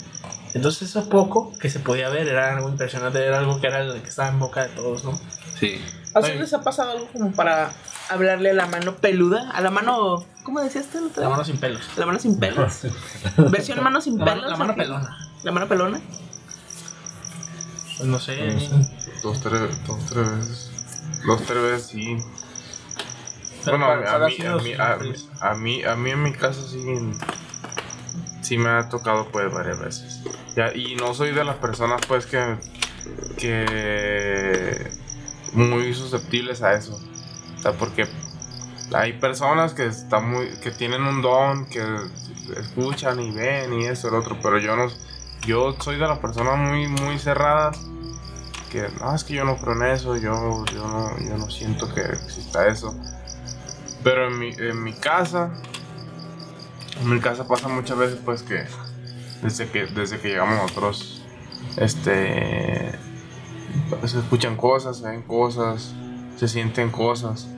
[0.53, 4.03] Entonces eso poco que se podía ver era algo impresionante, era algo que era el
[4.03, 5.18] que estaba en boca de todos, ¿no?
[5.59, 5.80] Sí.
[6.14, 7.70] ¿A ustedes les ha pasado algo como para
[8.09, 9.51] hablarle a la mano peluda?
[9.51, 10.24] A la mano.
[10.43, 11.11] ¿Cómo decías tú?
[11.16, 11.82] La mano sin pelos.
[11.97, 12.80] La mano sin pelos.
[13.36, 14.51] Versión mano sin La pelos.
[14.51, 15.16] la mano pelona.
[15.45, 16.01] La mano pelona.
[17.97, 18.53] Pues no sé.
[18.55, 18.91] No sé.
[19.22, 20.70] Dos, tres, dos, tres veces.
[21.27, 22.16] Dos, tres veces, sí.
[23.64, 24.99] Bueno, a, para mí, a, mí, a,
[25.41, 26.83] a mí, a mí en mi caso sí,
[28.41, 30.23] sí me ha tocado pues varias veces.
[30.57, 32.57] Ya, y no soy de las personas pues que,
[33.37, 34.91] que
[35.53, 36.99] muy susceptibles a eso.
[37.59, 38.09] O sea, porque
[38.95, 41.83] hay personas que están muy, que tienen un don, que
[42.57, 44.89] escuchan y ven y eso, el otro, pero yo no,
[45.47, 47.89] yo soy de las personas muy, muy cerradas
[48.71, 51.93] que no, es que yo no creo en eso, yo, yo, no, yo no siento
[51.93, 52.95] que exista eso.
[54.03, 55.51] Pero en mi, en mi casa,
[57.01, 58.64] en mi casa pasa muchas veces pues que
[59.43, 61.23] desde que, desde que llegamos nosotros,
[61.77, 62.93] este,
[64.07, 65.95] se escuchan cosas, se ven cosas,
[66.37, 67.49] se sienten cosas.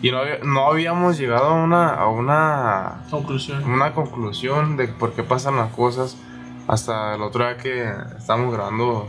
[0.00, 3.68] Y no, no habíamos llegado a una, a una, Conclusión.
[3.68, 6.16] una conclusión de por qué pasan las cosas
[6.68, 9.08] hasta el otro día que estábamos grabando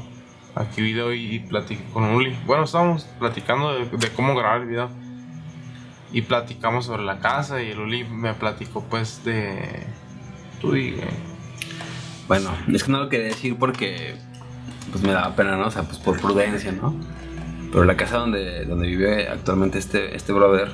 [0.56, 2.38] aquí video y, y platiqué con Uli.
[2.46, 4.90] Bueno, estábamos platicando de, de cómo grabar el video.
[6.12, 9.86] Y platicamos sobre la casa y el Uli me platicó pues de...
[10.60, 11.04] Tú dime.
[12.28, 14.16] Bueno, es que no lo quería decir porque
[14.92, 15.68] pues me daba pena, ¿no?
[15.68, 16.96] O sea, pues por prudencia, ¿no?
[17.72, 20.72] Pero la casa donde, donde vive actualmente este, este brother,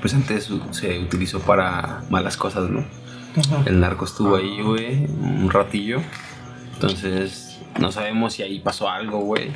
[0.00, 2.84] pues antes se utilizó para malas cosas, ¿no?
[3.66, 6.00] El narco estuvo ahí, güey, un ratillo.
[6.74, 9.50] Entonces, no sabemos si ahí pasó algo, güey.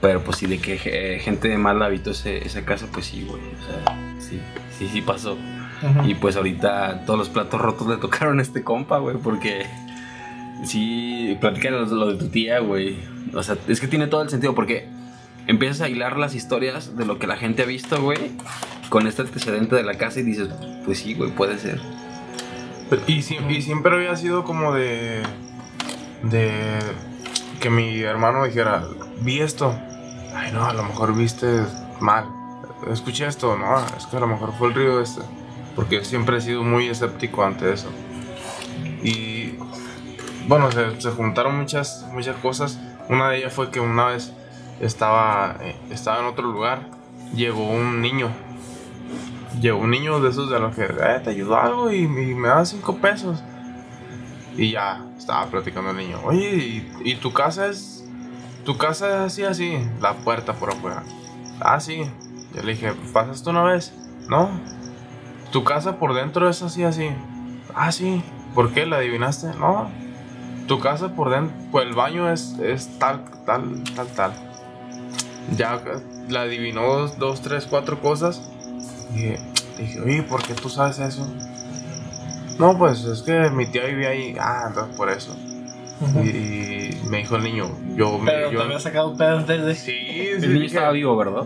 [0.00, 3.26] Pero pues sí, de que eh, gente de mal habitó ese- esa casa, pues sí,
[3.28, 3.40] güey.
[3.42, 4.40] O sea, sí,
[4.78, 5.36] sí, sí pasó.
[6.06, 9.64] Y pues ahorita todos los platos rotos le tocaron a este compa, güey, porque
[10.64, 12.98] sí, platican lo, lo de tu tía, güey.
[13.34, 14.88] O sea, es que tiene todo el sentido porque
[15.46, 18.18] empiezas a hilar las historias de lo que la gente ha visto, güey,
[18.90, 20.48] con este antecedente de la casa y dices,
[20.84, 21.80] pues sí, güey, puede ser.
[23.06, 25.22] Y, y siempre había sido como de.
[26.24, 26.78] de.
[27.60, 28.82] Que mi hermano dijera,
[29.20, 29.78] vi esto.
[30.34, 31.64] Ay, no, a lo mejor viste
[32.00, 32.26] mal.
[32.90, 35.20] Escuché esto, no, es que a lo mejor fue el río este.
[35.76, 37.88] Porque siempre he sido muy escéptico ante eso.
[39.02, 39.54] Y.
[40.48, 42.80] bueno, se, juntaron muchas, muchas cosas.
[43.08, 44.32] Una de ellas fue que una vez
[44.80, 46.88] estaba, eh, estaba en otro lugar.
[47.34, 48.30] Llegó un niño
[49.60, 52.48] llegó un niño de esos de los que eh, te ayudó algo y, y me
[52.48, 53.42] da cinco pesos.
[54.60, 56.20] Y ya estaba platicando el niño.
[56.22, 58.04] Oye, ¿y, tu casa es.
[58.66, 59.78] Tu casa es así, así.
[60.02, 61.02] La puerta por afuera.
[61.60, 62.02] Ah, sí.
[62.54, 63.94] Yo le dije, ¿pasaste una vez?
[64.28, 64.50] No.
[65.50, 67.08] Tu casa por dentro es así, así.
[67.74, 68.22] Ah, sí.
[68.54, 68.84] ¿Por qué?
[68.84, 69.46] ¿La adivinaste?
[69.58, 69.90] No.
[70.68, 74.32] Tu casa por dentro, pues el baño es, es tal, tal, tal, tal.
[75.56, 75.82] Ya
[76.28, 78.42] la adivinó dos, dos, tres, cuatro cosas.
[79.14, 79.36] Y
[79.80, 81.26] dije, oye, ¿por qué tú sabes eso?
[82.60, 84.36] No, pues es que mi tía vivía ahí.
[84.38, 85.36] Ah, entonces por eso.
[86.22, 88.30] Y, y me dijo el niño, yo me.
[88.30, 89.74] Pero yo, te había sacado un pedo antes de.
[89.74, 90.28] Sí, sí.
[90.44, 91.44] El niño estaba vivo, ¿verdad?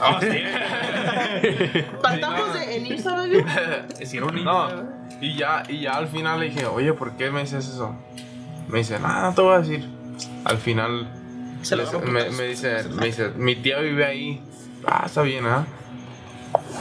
[0.00, 0.28] "Ah, sí".
[2.02, 3.46] Partamos de en Instagram.
[4.04, 4.68] Si era un No,
[5.20, 7.94] y ya, y ya al final le dije, oye, ¿por qué me dices eso?
[8.68, 9.88] Me dice, nada, no te voy a decir.
[10.44, 11.08] Al final
[11.62, 14.42] Se lo les- me, me dice, me dice, mi tía vive ahí.
[14.86, 15.64] Ah, está bien, ¿ah?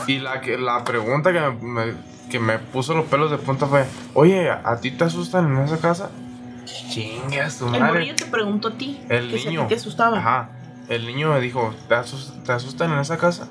[0.07, 3.67] Y la, que, la pregunta que me, me- que me puso los pelos de punta
[3.67, 6.09] fue, oye, ¿a ti te asustan en esa casa?
[6.65, 7.85] Chingas, tu El madre.
[7.85, 8.99] morrillo te preguntó a ti.
[9.07, 9.67] El que si a ti niño.
[9.67, 10.17] te asustaba.
[10.17, 10.49] Ajá.
[10.89, 13.47] El niño me dijo, ¿te, asus- te asustan en esa casa?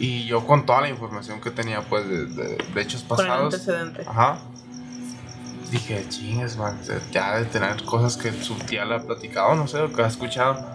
[0.00, 3.26] Y yo con toda la información que tenía, pues, de, de- de hechos Con el
[3.28, 3.54] pasados.
[3.54, 4.02] antecedente.
[4.04, 4.38] Ajá.
[5.70, 6.80] Dije, chingas, man,
[7.12, 10.08] ya de tener cosas que su tía le ha platicado, no sé, o que ha
[10.08, 10.66] escuchado.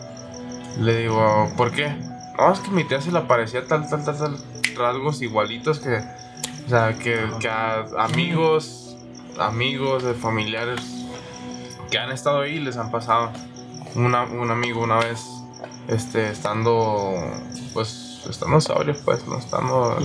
[0.80, 1.89] Le digo, ¿por qué?
[2.38, 4.38] No, es que mi tía se le aparecía tal, tal, tal, tal,
[4.76, 5.98] rasgos igualitos que,
[6.66, 8.96] o sea, que, que a amigos,
[9.40, 10.82] amigos, de familiares
[11.90, 13.32] que han estado ahí les han pasado.
[13.96, 15.20] Una- un amigo una vez,
[15.88, 17.14] este, estando,
[17.74, 19.98] pues, estando sobrio, pues, no estando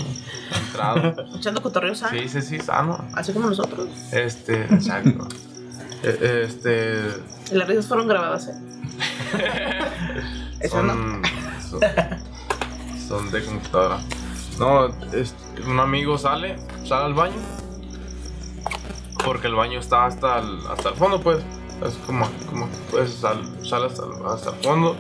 [0.67, 1.15] entrado.
[1.37, 2.19] Echando cotorreo sano.
[2.19, 2.99] Sí, sí, sí, sano.
[3.15, 3.89] Así como nosotros.
[4.13, 5.29] Este, exacto.
[6.03, 7.01] E- Este,
[7.53, 8.55] las risas fueron grabadas, ¿eh?
[10.61, 10.93] Eso no.
[10.93, 11.23] son,
[11.71, 11.81] son,
[13.09, 13.99] son de computadora.
[14.59, 14.89] No,
[15.67, 17.37] un amigo sale, sale al baño.
[19.25, 21.43] Porque el baño está hasta el, hasta el fondo, pues.
[21.85, 24.97] Es como, como pues sal- sale hasta, el- hasta el fondo.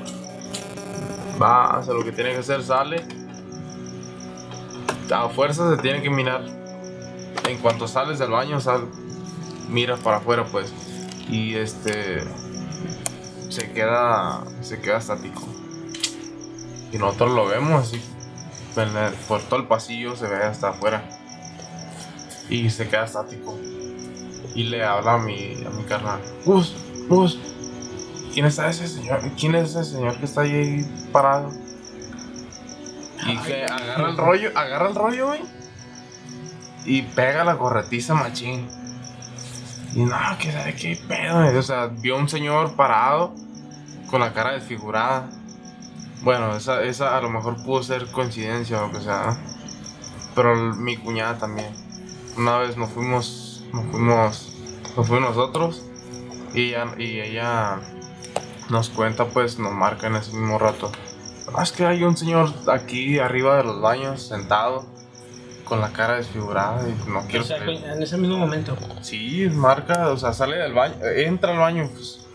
[1.41, 3.03] Va, hace lo que tiene que hacer, sale.
[5.15, 6.43] A fuerza se tiene que mirar.
[7.49, 8.89] En cuanto sales del baño, sal,
[9.69, 10.73] mira para afuera, pues.
[11.31, 12.25] Y este
[13.49, 15.43] se queda se queda estático.
[16.93, 18.03] Y nosotros lo vemos así.
[18.83, 21.09] El- Por todo el pasillo se ve hasta afuera.
[22.49, 23.59] Y se queda estático.
[24.55, 26.21] Y le habla a mi, a mi carnal.
[26.45, 26.75] Gus,
[27.09, 27.39] Gus,
[28.33, 29.21] ¿quién está ese señor?
[29.39, 31.51] ¿Quién es ese señor que está ahí parado?
[33.27, 35.41] Y que agarra el rollo, agarra el rollo, güey.
[36.85, 38.69] Y pega la corretiza machín.
[39.95, 41.43] Y no, que sabe qué pedo.
[41.43, 41.57] güey.
[41.57, 43.35] O sea, vio un señor parado
[44.11, 45.29] con la cara desfigurada.
[46.23, 49.37] Bueno, esa, esa a lo mejor pudo ser coincidencia o lo que sea.
[50.35, 51.69] Pero mi cuñada también.
[52.37, 54.53] Una vez nos fuimos, nos fuimos,
[54.97, 55.83] nos fuimos nosotros
[56.53, 57.79] y ella, y ella
[58.69, 60.91] nos cuenta, pues nos marca en ese mismo rato.
[61.55, 64.85] "Ah, es que hay un señor aquí arriba de los baños sentado
[65.65, 67.85] con la cara desfigurada y no O quiero sea, creer".
[67.85, 68.77] en ese mismo momento.
[69.01, 72.26] Sí, marca, o sea, sale del baño, entra al baño, pues,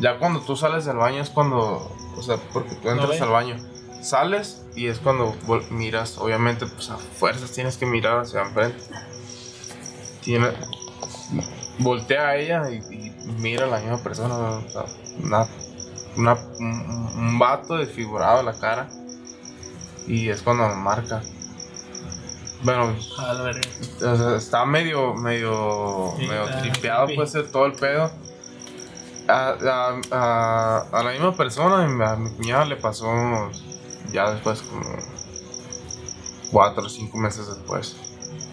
[0.00, 3.56] Ya cuando tú sales del baño es cuando, o sea, porque tú entras al baño,
[4.02, 5.34] sales y es cuando
[5.70, 8.78] miras, obviamente, pues a fuerzas tienes que mirar hacia enfrente.
[10.22, 10.48] Tiene,
[11.78, 14.84] voltea a ella y, y mira a la misma persona, o sea,
[15.22, 15.46] una,
[16.16, 18.88] una- un, un vato desfigurado en la cara
[20.06, 21.22] y es cuando me marca.
[22.62, 22.94] Bueno,
[24.02, 28.10] o sea, está medio, medio, medio tripeado, puede ser todo el pedo.
[29.28, 33.06] A, a- a- a la misma persona, a mi- cuñada le pasó
[34.12, 34.84] ya después, como
[36.50, 37.96] cuatro o cinco meses después.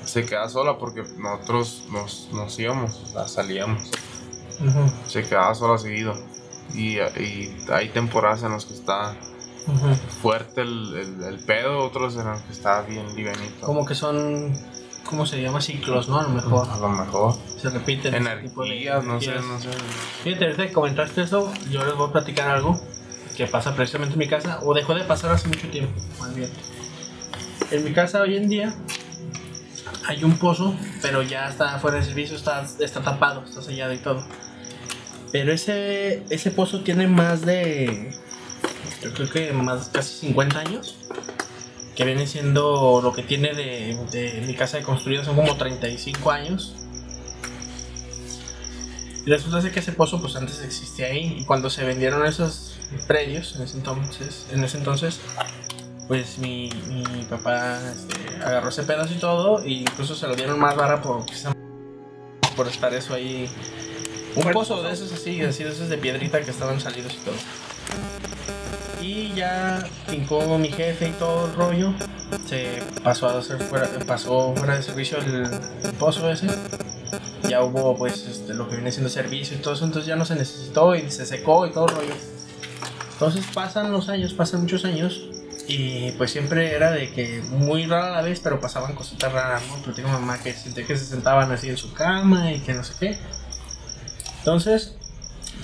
[0.05, 3.89] Se queda sola porque nosotros nos, nos íbamos, sea, salíamos.
[5.07, 6.13] Se quedaba sola seguido.
[6.73, 9.15] Y, y hay temporadas en las que está
[10.21, 13.65] fuerte el, el, el pedo, otros en los que está bien livianito.
[13.65, 14.53] Como que son,
[15.09, 15.61] ¿cómo se llama?
[15.61, 16.19] Ciclos, ¿no?
[16.19, 17.35] A lo mejor A lo mejor.
[17.65, 18.13] Se repiten.
[18.13, 19.69] ese tipo de Energías, no sé, no sé.
[20.23, 22.79] Fíjate, ahorita que comentaste eso, yo les voy a platicar algo
[23.35, 26.49] que pasa precisamente en mi casa, o dejó de pasar hace mucho tiempo, más bien.
[27.71, 28.73] En mi casa hoy en día
[30.07, 33.97] hay un pozo, pero ya está fuera de servicio, está, está tapado, está sellado y
[33.97, 34.25] todo.
[35.31, 38.11] Pero ese, ese pozo tiene más de,
[39.01, 40.95] yo creo que más casi 50 años,
[41.95, 46.31] que viene siendo lo que tiene de, de mi casa de construida, son como 35
[46.31, 46.84] años.
[49.25, 52.77] Y resulta ser que ese pozo pues antes existía ahí y cuando se vendieron esos
[53.07, 55.19] predios en ese entonces, en ese entonces
[56.07, 60.59] pues mi, mi papá este, agarró ese pedazo y todo e incluso se lo dieron
[60.59, 61.25] más vara por,
[62.55, 63.49] por estar eso ahí.
[64.35, 67.35] Un pozo de esos así, así de esos de piedrita que estaban salidos y todo.
[69.01, 71.93] Y ya fincó mi jefe y todo el rollo.
[72.45, 75.45] Se pasó a hacer fuera, pasó fuera de servicio el,
[75.83, 76.47] el pozo ese
[77.49, 80.25] ya hubo pues este, lo que viene siendo servicio y todo eso, entonces ya no
[80.25, 82.13] se necesitó y se secó y todo el rollo.
[83.13, 85.29] Entonces pasan los años, pasan muchos años
[85.67, 89.75] y pues siempre era de que muy rara la vez, pero pasaban cositas raras, ¿no?
[89.83, 92.93] Platico mamá que sentía que se sentaban así en su cama y que no sé
[92.99, 93.17] qué.
[94.39, 94.95] Entonces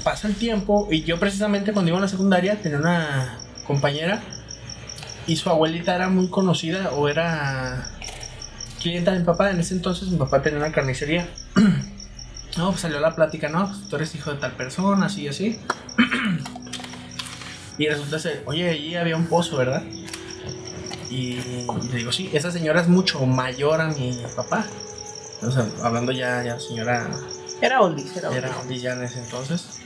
[0.04, 3.38] pasa el tiempo y yo precisamente cuando iba a la secundaria tenía una
[3.68, 4.24] compañera
[5.28, 7.92] y su abuelita era muy conocida o era
[8.82, 9.52] clienta de mi papá.
[9.52, 11.28] En ese entonces mi papá tenía una carnicería.
[12.58, 15.58] No, pues salió la plática, no, pues tú eres hijo de tal persona, así, así.
[17.78, 19.82] Y resulta ser, oye, allí había un pozo, ¿verdad?
[21.10, 24.66] Y, y le digo, sí, esa señora es mucho mayor a mi papá.
[25.42, 27.10] O sea, hablando ya, ya señora
[27.62, 28.44] Era oldies, era oldies.
[28.44, 29.80] era Andy ya en ese entonces.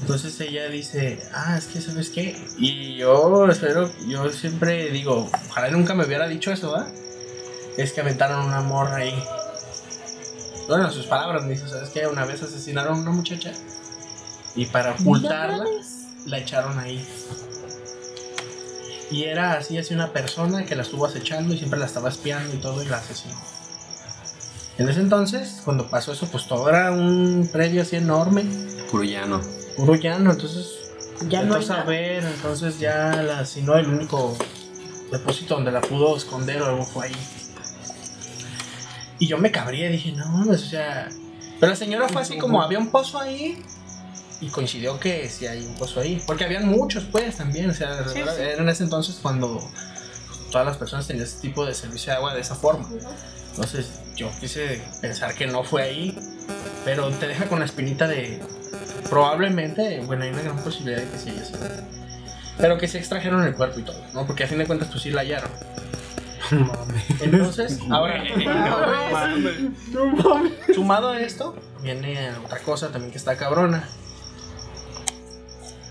[0.00, 2.36] Entonces ella dice, ah, es que sabes qué.
[2.58, 6.88] Y yo espero, yo siempre digo, ojalá nunca me hubiera dicho eso, ¿verdad?
[7.80, 9.24] Es que aventaron una morra ahí.
[10.68, 12.06] Bueno, en sus palabras me dice, ¿sabes qué?
[12.06, 13.52] Una vez asesinaron a una muchacha
[14.54, 15.64] y para ocultarla
[16.26, 17.02] la echaron ahí.
[19.10, 22.54] Y era así, así una persona que la estuvo acechando y siempre la estaba espiando
[22.54, 23.34] y todo y la asesinó.
[24.76, 28.44] En ese entonces, cuando pasó eso, pues todo era un predio así enorme,
[28.90, 29.40] Puro llano.
[29.76, 30.66] puro llano, entonces
[31.28, 34.36] Ya no a ver, entonces ya la asesinó el único
[35.10, 37.39] depósito donde la pudo esconder o algo fue ahí.
[39.20, 41.08] Y yo me cabría, dije, no, mames, o sea.
[41.60, 43.62] Pero la señora fue así como había un pozo ahí.
[44.40, 46.20] Y coincidió que sí hay un pozo ahí.
[46.26, 47.70] Porque habían muchos, pues, también.
[47.70, 48.40] O sea, Sí, era sí.
[48.40, 49.60] era en ese entonces cuando
[50.50, 52.88] todas las personas tenían ese tipo de servicio de agua de esa forma.
[53.50, 56.18] Entonces, yo quise pensar que no fue ahí.
[56.86, 58.40] Pero te deja con la espinita de.
[59.10, 61.58] Probablemente, bueno, hay una gran posibilidad de que sí haya sido.
[62.56, 64.26] Pero que se extrajeron el cuerpo y todo, ¿no?
[64.26, 65.50] Porque a fin de cuentas, pues sí la hallaron.
[67.20, 68.24] Entonces, ahora,
[70.74, 73.88] sumado a esto, viene otra cosa también que está cabrona.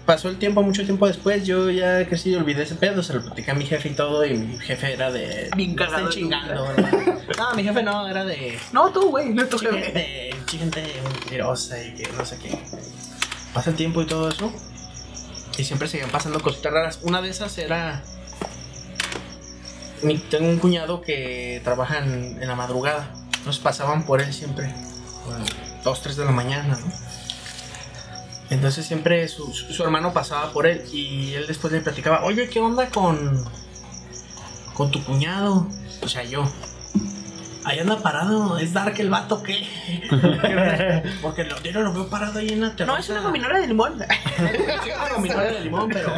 [0.06, 3.22] Pasó el tiempo, mucho tiempo después, yo ya crecí y olvidé ese pedo, se lo
[3.22, 5.52] platicé a mi jefe y todo, y mi jefe era de...
[5.56, 6.92] Bien "Me cagado estén chingando, ¿verdad?".
[7.38, 8.58] No, mi jefe no, era de...
[8.74, 9.84] No, tú, güey, no tú, "Che güey.
[9.84, 12.58] gente, gente mentirosa y que no sé qué.
[13.54, 14.52] Pasa el tiempo y todo eso.
[15.60, 17.00] Y siempre seguían pasando cositas raras.
[17.04, 18.02] Una de esas era.
[20.04, 23.12] Mi- tengo un cuñado que trabaja en, la madrugada.
[23.38, 24.74] Entonces pasaban por él siempre.
[25.26, 25.46] bueno,
[25.84, 26.92] Dos, tres de la mañana, ¿no?
[28.50, 32.50] Entonces siempre su, su- su hermano pasaba por él y él después le platicaba, oye,
[32.50, 33.46] ¿qué onda con,
[34.74, 35.68] con tu cuñado?
[36.02, 36.44] O sea, yo.
[37.66, 39.68] Ahí anda parado, es Dark el vato, ¿qué?
[41.22, 42.94] Porque lo, yo no lo veo parado ahí en la terraza.
[42.94, 44.00] No, es una combinadora de limón.
[44.38, 46.14] Sí, una combinadora de limón, pero.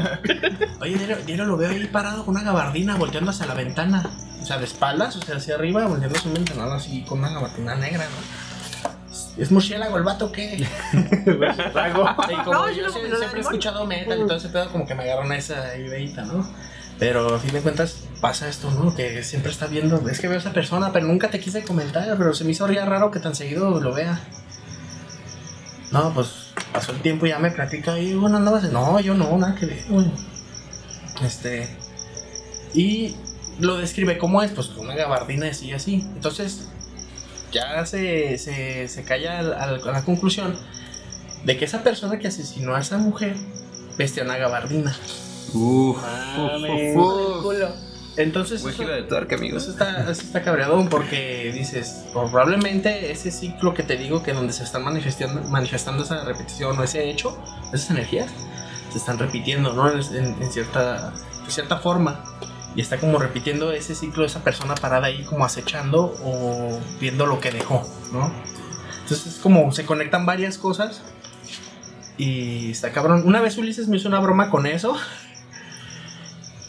[0.80, 4.10] Oye, Diario lo veo ahí parado con una gabardina volteando hacia la ventana.
[4.42, 7.30] O sea, de espaldas, o sea, hacia arriba, volteando hacia una ventana así con una
[7.30, 8.42] gabardina negra, ¿no?
[9.42, 10.68] ¿Es murciélago el vato qué?
[11.74, 12.06] Trago.
[12.30, 14.94] Y como No, yo yo siempre he escuchado metal y todo ese pedo, como que
[14.94, 16.48] me agarran esa ideita, ¿no?
[17.02, 18.94] Pero a fin de cuentas pasa esto, ¿no?
[18.96, 22.16] Que siempre está viendo, es que veo a esa persona, pero nunca te quise comentar,
[22.16, 24.20] pero se me hizo ya raro que tan seguido lo vea.
[25.92, 26.28] No, pues
[26.72, 29.66] pasó el tiempo y ya me platica y bueno, andabas, no, yo no, nada que
[29.66, 30.12] ver, güey.
[31.26, 31.68] Este,
[32.76, 33.16] y
[33.60, 35.96] lo describe como es, pues una gabardina y así.
[36.16, 36.68] Entonces,
[37.52, 40.56] ya se, se, se calla al- al- a la conclusión
[41.46, 43.36] de que esa persona que asesinó a esa mujer
[43.98, 44.96] vestía una gabardina.
[45.54, 45.98] Uf.
[46.38, 46.96] Mames.
[46.98, 47.56] uf, uf.
[48.18, 49.64] Entonces, Buen eso, giro de tuerca, amigos.
[49.64, 54.52] eso está, eso está cabreadón porque dices, probablemente ese ciclo que te digo que donde
[54.52, 57.38] se están manifestando, manifestando esa repetición o ese hecho,
[57.74, 58.30] esas energías,
[58.92, 59.90] se están repitiendo, ¿no?
[59.90, 61.12] En, en- en cierta,
[61.46, 62.22] de cierta forma.
[62.76, 67.26] Y está como repitiendo ese ciclo de esa persona parada ahí como acechando o viendo
[67.26, 68.32] lo que dejó, ¿no?
[69.04, 71.02] Entonces es como se conectan varias cosas
[72.18, 73.24] y está cabrón.
[73.26, 74.96] Una vez Ulises me hizo una broma con eso.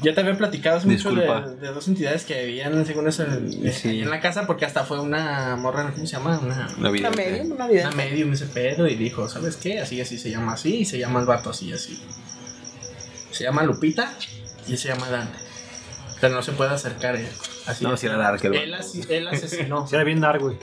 [0.02, 1.22] Ya te había platicado hace mucho de,
[1.60, 3.88] de dos entidades que vivían, según eso, en, Sí.
[3.88, 6.38] ahí en la casa, porque hasta fue una morra, ¿cómo se llama?
[6.38, 7.08] Una, Una vida.
[7.08, 9.80] Una medium, una medium ese pedo y dijo, ¿sabes qué?
[9.80, 12.02] Así, así se llama así y se llama el vato así, así.
[13.30, 14.12] Se llama Lupita
[14.66, 15.38] y se llama Dante.
[16.20, 17.28] Pero no se puede acercar él.
[17.66, 19.86] Así No, si era dark el él, asi- él asesinó.
[19.86, 20.56] Sí, era bien dark, güey.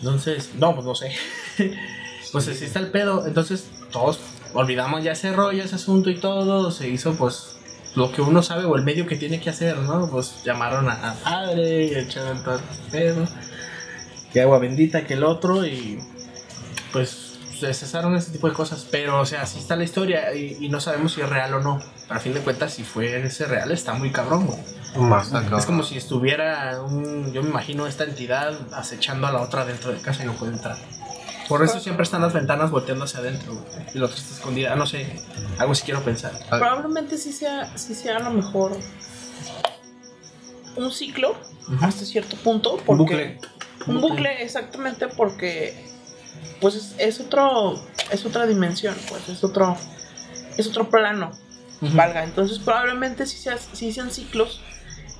[0.00, 1.12] Entonces, no, pues no sé.
[2.32, 3.26] pues así está el pedo.
[3.26, 4.18] Entonces, todos
[4.54, 6.70] olvidamos ya ese rollo, ese asunto y todo.
[6.70, 7.56] Se hizo, pues,
[7.94, 10.08] lo que uno sabe o el medio que tiene que hacer, ¿no?
[10.10, 13.26] Pues llamaron a, a padre y echaron todo el pedo.
[14.32, 15.98] Que agua bendita, que el otro y
[16.92, 18.86] pues se cesaron ese tipo de cosas.
[18.90, 21.60] Pero, o sea, así está la historia y, y no sabemos si es real o
[21.60, 21.78] no.
[22.08, 24.58] A fin de cuentas, si fue ese real, está muy cabrón, güey.
[24.96, 25.26] Más.
[25.26, 25.60] Está cabrón.
[25.60, 29.92] Es como si estuviera un, yo me imagino esta entidad acechando a la otra dentro
[29.92, 30.76] de casa y no puede entrar.
[31.50, 34.72] Por eso siempre están las ventanas volteando hacia adentro güey, y la otra está escondida.
[34.72, 35.04] Ah, no sé,
[35.58, 36.30] algo sí quiero pensar.
[36.48, 38.78] Probablemente sí sea, sí sea a lo mejor
[40.76, 41.34] un ciclo
[41.80, 42.76] hasta cierto punto.
[42.86, 43.40] Porque, Un bucle.
[43.88, 45.90] Un bucle, exactamente, porque
[46.60, 47.82] pues es, es otro,
[48.12, 49.76] es otra dimensión, pues es otro,
[50.56, 51.32] es otro plano,
[51.80, 52.22] valga.
[52.22, 54.60] Entonces probablemente sí, sea, sí sean ciclos,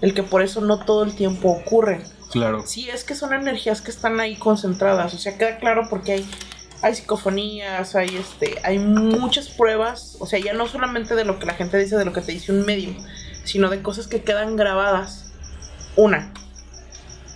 [0.01, 2.05] el que por eso no todo el tiempo ocurren.
[2.31, 2.65] Claro.
[2.65, 6.31] Sí, es que son energías que están ahí concentradas, o sea, queda claro porque hay,
[6.81, 11.47] hay psicofonías, hay este, hay muchas pruebas, o sea, ya no solamente de lo que
[11.47, 12.95] la gente dice, de lo que te dice un medio,
[13.43, 15.33] sino de cosas que quedan grabadas.
[15.97, 16.33] Una,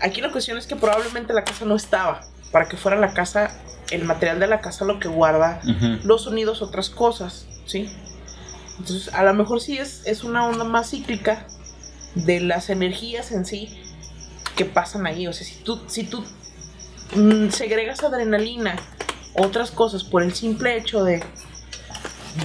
[0.00, 2.20] aquí la cuestión es que probablemente la casa no estaba,
[2.52, 3.50] para que fuera la casa,
[3.90, 5.60] el material de la casa lo que guarda
[6.04, 7.92] los sonidos, otras cosas, ¿sí?
[8.78, 11.46] Entonces, a lo mejor sí es, es una onda más cíclica
[12.14, 13.83] de las energías en sí
[14.56, 15.26] que pasan ahí.
[15.26, 16.24] O sea, si tú, si tú
[17.14, 18.76] mm, segregas adrenalina,
[19.34, 21.22] otras cosas, por el simple hecho de,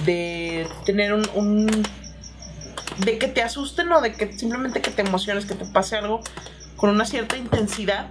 [0.04, 1.82] de tener un, un-
[2.98, 6.20] de que te asusten o de que simplemente que te emociones, que te pase algo
[6.76, 8.10] con una cierta intensidad.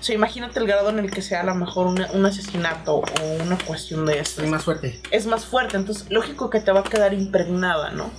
[0.00, 2.96] O sea, imagínate el grado en el que sea a lo mejor una- un asesinato
[2.96, 3.04] o
[3.44, 4.98] una cuestión de esto Soy más fuerte.
[5.10, 5.76] es más fuerte.
[5.76, 8.10] Entonces, lógico que te va a quedar impregnada, ¿no?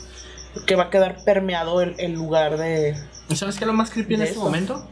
[0.67, 2.95] Que va a quedar permeado el, el lugar de.
[3.31, 4.43] ¿Y sabes qué es lo más creepy en este eso.
[4.43, 4.87] momento?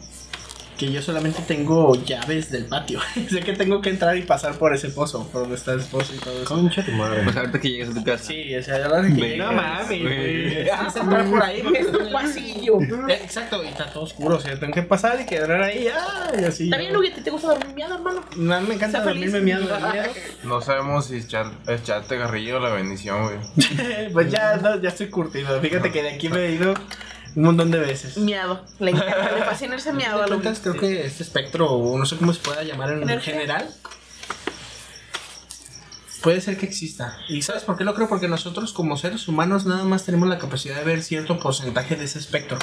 [0.78, 3.02] Que yo solamente tengo llaves del patio.
[3.30, 6.16] sé que tengo que entrar y pasar por ese pozo, por donde está el pozo
[6.16, 6.46] y todo eso.
[6.46, 7.22] Concha tu madre.
[7.26, 8.24] Pues ahorita que llegues a tu casa.
[8.24, 10.70] Sí, o sea, ya la que llegues, no mames, güey.
[10.70, 12.80] Vas a entrar por ahí, Es un pasillo.
[13.10, 16.32] Eh, Exacto, y está todo oscuro, o sea, tengo que pasar y quedar ahí, ah,
[16.40, 16.64] y así.
[16.64, 18.22] Está bien, Luis, ¿te gusta dormir miado, hermano?
[18.38, 19.44] No, me encanta dormirme feliz.
[19.44, 20.14] miado de miedo.
[20.46, 24.14] No sabemos si echar, echarte garrillo o la bendición, güey.
[24.14, 25.60] pues ya, no, ya estoy curtido.
[25.60, 26.74] Fíjate que de aquí me he ido
[27.40, 28.18] un montón de veces.
[28.18, 28.66] Miado.
[28.80, 30.22] Le encanta, le fascina ese miado.
[30.24, 33.34] Entonces, creo que este espectro, o no sé cómo se pueda llamar en ¿Energía?
[33.34, 33.70] general,
[36.22, 37.18] puede ser que exista.
[37.30, 38.10] ¿Y sabes por qué lo creo?
[38.10, 42.04] Porque nosotros como seres humanos nada más tenemos la capacidad de ver cierto porcentaje de
[42.04, 42.60] ese espectro.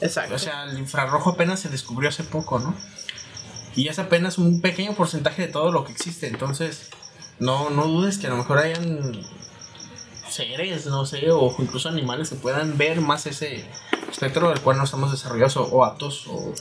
[0.00, 0.36] Exacto.
[0.36, 2.74] O sea, el infrarrojo apenas se descubrió hace poco, ¿no?
[3.76, 6.28] Y es apenas un pequeño porcentaje de todo lo que existe.
[6.28, 6.88] Entonces,
[7.38, 9.20] no, no dudes que a lo mejor hayan
[10.34, 13.64] seres, no sé, o incluso animales que puedan ver más ese
[14.10, 16.52] espectro del cual no estamos desarrollados o, o aptos o,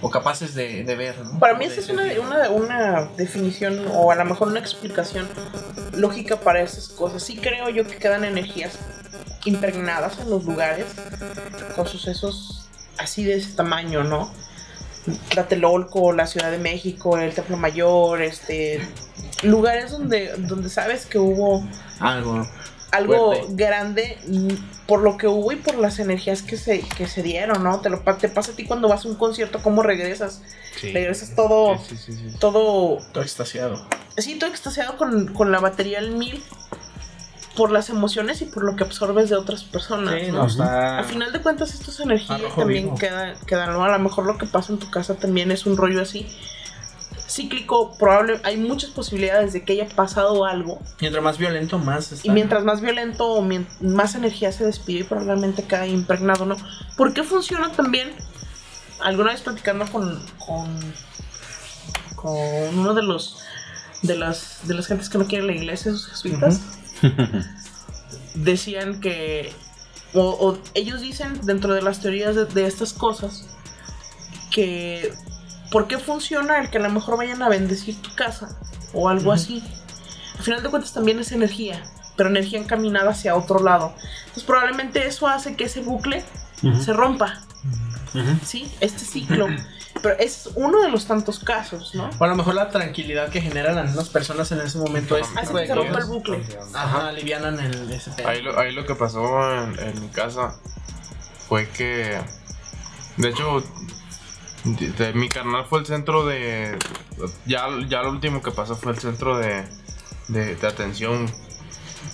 [0.00, 1.38] o capaces de, de ver, ¿no?
[1.38, 5.28] Para mí esa es una, una, una definición o a lo mejor una explicación
[5.92, 7.22] lógica para esas cosas.
[7.22, 8.78] Sí creo yo que quedan energías
[9.44, 10.86] impregnadas en los lugares
[11.74, 14.32] con sucesos así de ese tamaño, ¿no?
[15.30, 18.86] Tlatelolco, la Ciudad de México, el Templo Mayor, este
[19.42, 21.66] lugares donde, donde sabes que hubo
[22.00, 22.46] Algo.
[22.90, 23.46] Algo Fuerte.
[23.54, 24.18] grande
[24.86, 27.80] por lo que hubo y por las energías que se, que se dieron, ¿no?
[27.80, 30.42] Te, lo, te pasa a ti cuando vas a un concierto, cómo regresas.
[30.80, 30.92] Sí.
[30.92, 32.36] Regresas todo, Sí, sí, sí, sí.
[32.38, 33.86] todo, Todo extasiado.
[34.16, 36.42] sí, todo extasiado con, con la batería al mil
[37.56, 40.38] por las emociones y por lo que absorbes de otras personas, Sí, ¿no?
[40.38, 40.98] no, está.
[40.98, 42.96] Al final de cuentas, esto es energía y Arrojo también vivo.
[42.98, 43.82] queda, queda, ¿no?
[43.84, 46.26] A lo mejor lo que pasa en tu casa también es un rollo así.
[47.28, 50.80] Cíclico, probable, hay muchas posibilidades de que haya pasado algo.
[51.00, 52.26] Mientras más violento, más está.
[52.26, 53.46] Y mientras más violento
[53.80, 56.56] más energía se despide y probablemente queda impregnado, ¿no?
[56.96, 58.12] ¿Por qué funciona también?
[59.00, 60.94] Alguna vez platicando con, con,
[62.16, 63.44] con uno de los
[64.02, 66.62] de las de las gentes que no quieren la iglesia, esos jesuitas,
[68.34, 69.52] decían que
[70.14, 73.44] o, o ellos dicen dentro de las teorías de, de estas cosas
[74.50, 75.12] que
[75.70, 78.58] ¿por qué funciona el que a lo mejor vayan a bendecir tu casa
[78.92, 79.62] o algo así?
[80.36, 81.82] Al final de cuentas también es energía,
[82.16, 83.94] pero energía encaminada hacia otro lado.
[84.20, 86.24] Entonces probablemente eso hace que ese bucle
[86.80, 87.40] se rompa,
[88.44, 88.72] ¿sí?
[88.80, 89.48] Este ciclo.
[90.00, 92.08] Pero es uno de los tantos casos, ¿no?
[92.20, 95.26] O a lo mejor la tranquilidad que generan las mismas personas en ese momento es
[95.36, 96.46] Hace tipo que se rompa el bucle.
[96.72, 98.12] Ajá, alivianan el ese.
[98.24, 100.54] Ahí lo, ahí lo que pasó en, en mi casa
[101.48, 102.16] fue que,
[103.16, 103.64] de hecho,
[104.64, 106.78] de- de- mi carnal fue el centro de,
[107.46, 109.64] ya, ya lo último que pasó fue el centro de,
[110.28, 111.30] de, de atención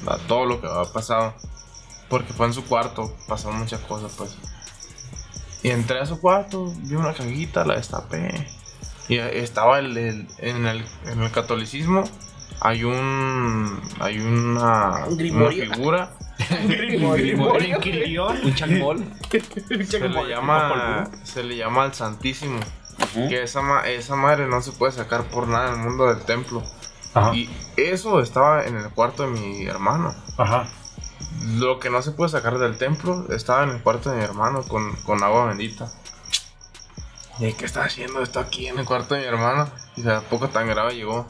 [0.07, 1.35] a todo lo que ha pasado,
[2.09, 4.37] porque fue en su cuarto, pasaron muchas cosas pues.
[5.63, 8.47] Y entré a su cuarto, vi una cajita, la destapé.
[9.09, 12.05] Y estaba el, el- en, el, en el catolicismo.
[12.61, 13.81] Hay un.
[13.99, 14.19] Hay.
[14.19, 15.07] Una
[15.75, 16.13] figura.
[18.45, 19.05] Un chacmol.
[19.87, 21.11] Se le llama.
[21.24, 22.59] Se le llama al Santísimo.
[23.28, 26.24] Que esa, ma- esa madre no se puede sacar por nada en el mundo del
[26.24, 26.62] templo.
[27.14, 27.35] Ajá.
[27.35, 30.14] Y eso estaba en el cuarto de mi hermano.
[30.37, 30.68] Ajá.
[31.57, 34.62] Lo que no se puede sacar del templo estaba en el cuarto de mi hermano
[34.62, 35.91] con, con agua bendita.
[37.39, 39.68] ¿Y qué está haciendo esto aquí en el cuarto de mi hermano?
[39.97, 41.26] Y de a poco tan grave llegó.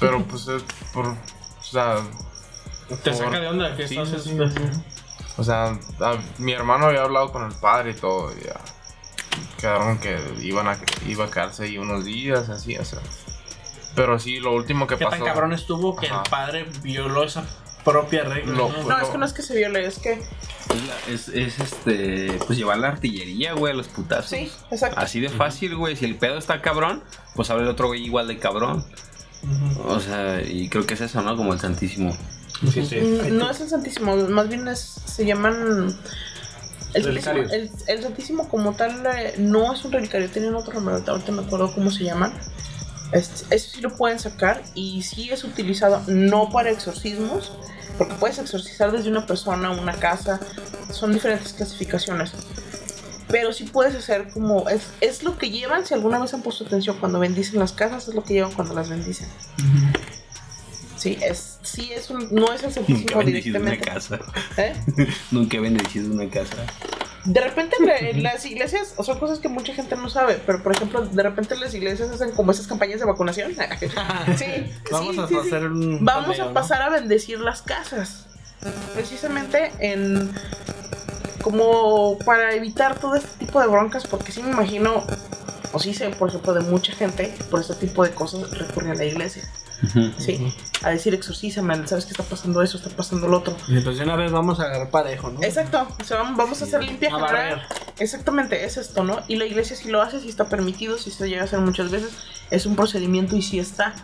[0.00, 0.62] Pero pues es
[0.92, 1.06] por.
[1.08, 1.16] O
[1.62, 1.96] sea.
[2.88, 4.80] Te por- saca de onda que Sí, estás sí, sí, sí.
[5.36, 5.66] O sea,
[6.00, 8.32] a- mi hermano había hablado con el padre y todo.
[8.32, 8.54] Y ya
[9.60, 13.00] quedaron que iban a, iba a quedarse ahí unos días, así, o sea.
[13.94, 15.16] Pero sí, lo último que ¿Qué pasó.
[15.16, 16.22] tan cabrón estuvo que Ajá.
[16.24, 17.44] el padre violó esa
[17.84, 18.52] propia regla?
[18.54, 18.98] Lo- ¿no?
[19.00, 20.22] Es que no es que se viole, es que.
[21.08, 24.30] Es, es, este, pues llevar la artillería, güey, a los putazos.
[24.30, 25.00] Sí, exacto.
[25.00, 25.96] Así de fácil, güey.
[25.96, 27.02] Si el pedo está cabrón,
[27.34, 28.84] pues habla el otro güey igual de cabrón.
[29.86, 31.36] O sea, y creo que es eso, ¿no?
[31.36, 32.16] Como el Santísimo.
[32.72, 32.96] Sí, sí.
[33.00, 35.96] Mm, No es el Santísimo, más bien es, se llaman.
[36.94, 37.52] El Santísimo, Relicarios.
[37.52, 41.42] el, el Santísimo como tal eh, no es un relicario, tienen otro nombre, ahorita me
[41.42, 42.32] acuerdo cómo se llaman.
[43.12, 47.52] Este, eso sí lo pueden sacar y sí es utilizado no para exorcismos,
[47.96, 50.40] porque puedes exorcizar desde una persona, una casa,
[50.92, 52.32] son diferentes clasificaciones.
[53.28, 56.64] Pero sí puedes hacer como, es, es lo que llevan, si alguna vez han puesto
[56.64, 59.28] atención cuando bendicen las casas, es lo que llevan cuando las bendicen.
[60.98, 64.18] Sí, es, sí es un, no es el Nunca bendecido una casa.
[64.56, 64.74] ¿Eh?
[65.30, 66.56] Nunca he bendecido una casa.
[67.24, 70.72] De repente la- en las iglesias, son cosas que mucha gente no sabe, pero por
[70.74, 73.52] ejemplo, de repente las iglesias hacen como esas campañas de vacunación.
[74.36, 74.44] sí,
[74.90, 75.40] Vamos sí, a sí, sí.
[75.48, 76.04] hacer un.
[76.04, 76.52] Vamos a ¿no?
[76.54, 78.26] pasar a bendecir las casas.
[78.94, 80.32] Precisamente en
[81.42, 85.04] como para evitar todo este tipo de broncas, porque sí me imagino,
[85.72, 88.94] o sí sé, por ejemplo, de mucha gente por este tipo de cosas recurre a
[88.94, 89.42] la iglesia.
[90.18, 90.52] Sí,
[90.82, 93.56] a decir exorcízame, sabes que está pasando eso, está pasando lo otro.
[93.68, 95.42] Y entonces una vez vamos a agarrar parejo, ¿no?
[95.42, 97.66] Exacto, o sea, vamos- a hacer limpia A general.
[97.98, 99.20] Exactamente, es esto, ¿no?
[99.28, 101.90] Y la iglesia si lo hace, si está permitido, si se llega a hacer muchas
[101.90, 102.10] veces,
[102.50, 103.94] es un procedimiento y sí está.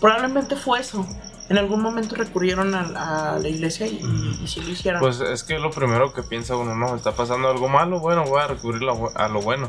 [0.00, 1.06] Probablemente fue eso.
[1.48, 4.00] En algún momento recurrieron a, a la iglesia y,
[4.42, 5.00] y, sí lo hicieron.
[5.00, 8.40] Pues es que lo primero que piensa uno, no, está pasando algo malo, bueno, voy
[8.40, 8.82] a recurrir
[9.16, 9.68] a lo bueno.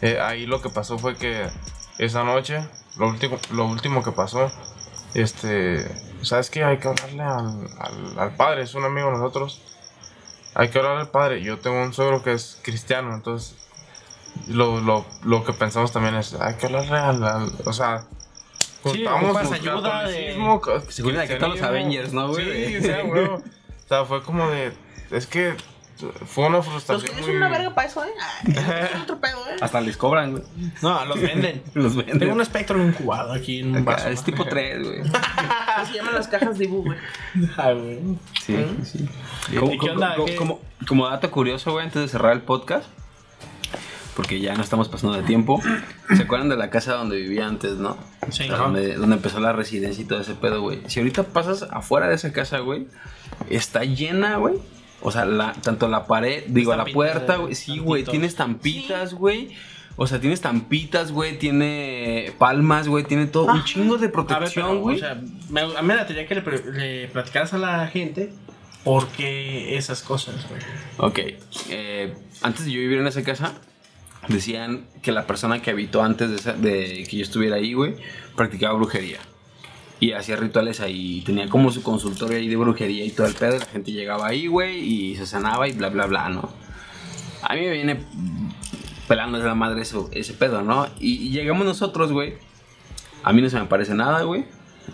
[0.00, 1.48] Eh, ahí lo que pasó fue que
[1.98, 4.50] esa noche, lo último, lo último que pasó,
[5.14, 5.86] este,
[6.22, 6.64] ¿sabes qué?
[6.64, 9.60] Hay que hablarle al, al, al padre, es un amigo de nosotros.
[10.54, 11.42] Hay que hablarle al padre.
[11.42, 13.56] Yo tengo un suegro que es cristiano, entonces
[14.48, 18.04] lo, lo, lo que pensamos también es, hay que hablarle al, al- o sea,
[18.84, 19.82] Sí, juntamos su ayuda de-
[20.14, 21.62] catolicismo, ca- Se cuenta que todos los.
[21.62, 22.66] Avengers, ¿no, güey?
[22.68, 23.34] Sí, o sea, huevo.
[23.36, 24.72] O sea, fue como de,
[25.12, 25.54] es que
[26.26, 27.36] fue una Los frustración que muy...
[27.36, 28.08] una verga para eso, ¿eh?
[28.44, 28.54] Ay,
[28.94, 29.56] es otro pedo, ¿eh?
[29.60, 30.42] Hasta les cobran, güey.
[30.82, 31.62] No, los venden.
[31.74, 32.30] Los Tengo venden.
[32.32, 34.08] un espectro incubado aquí en un vaso.
[34.08, 35.02] es tipo 3, güey.
[35.86, 36.98] Se llaman las cajas de Ibu, güey.
[37.56, 37.98] Ah, güey.
[38.44, 39.08] Sí, sí.
[39.52, 40.16] ¿Y Como, qué onda?
[40.26, 40.36] ¿Qué?
[40.36, 42.86] como- como dato curioso, güey, antes de cerrar el podcast,
[44.16, 45.62] porque ya no estamos pasando de tiempo.
[46.16, 47.96] ¿Se acuerdan de la casa donde vivía antes, no?
[48.30, 48.44] Sí.
[48.44, 50.82] O sea, donde, donde empezó la residencia y todo ese pedo, güey.
[50.88, 52.86] Si ahorita pasas afuera de esa casa, güey,
[53.48, 54.56] está llena, güey.
[55.02, 57.54] O sea, la, tanto la pared, digo, la puerta, güey.
[57.54, 59.50] Sí, güey, tiene estampitas, güey.
[59.96, 63.44] O sea, tiene estampitas, güey, tiene palmas, güey, tiene todo.
[63.44, 63.64] Un Ajá.
[63.64, 64.96] chingo de protección, güey.
[64.96, 68.32] o sea, me, a mí me gustaría que le, pre- le platicaras a la gente
[68.84, 70.60] por qué esas cosas, güey.
[70.96, 71.18] Ok,
[71.68, 73.52] eh, antes de yo vivir en esa casa,
[74.28, 77.96] decían que la persona que habitó antes de, esa- de que yo estuviera ahí, güey,
[78.34, 79.18] practicaba brujería.
[80.02, 83.58] Y hacía rituales ahí, tenía como su consultorio ahí de brujería y todo el pedo.
[83.58, 86.52] La gente llegaba ahí, güey, y se sanaba y bla, bla, bla, ¿no?
[87.42, 88.00] A mí me viene
[89.06, 90.86] pelando de la madre eso, ese pedo, ¿no?
[90.98, 92.34] Y, y llegamos nosotros, güey.
[93.22, 94.44] A mí no se me parece nada, güey.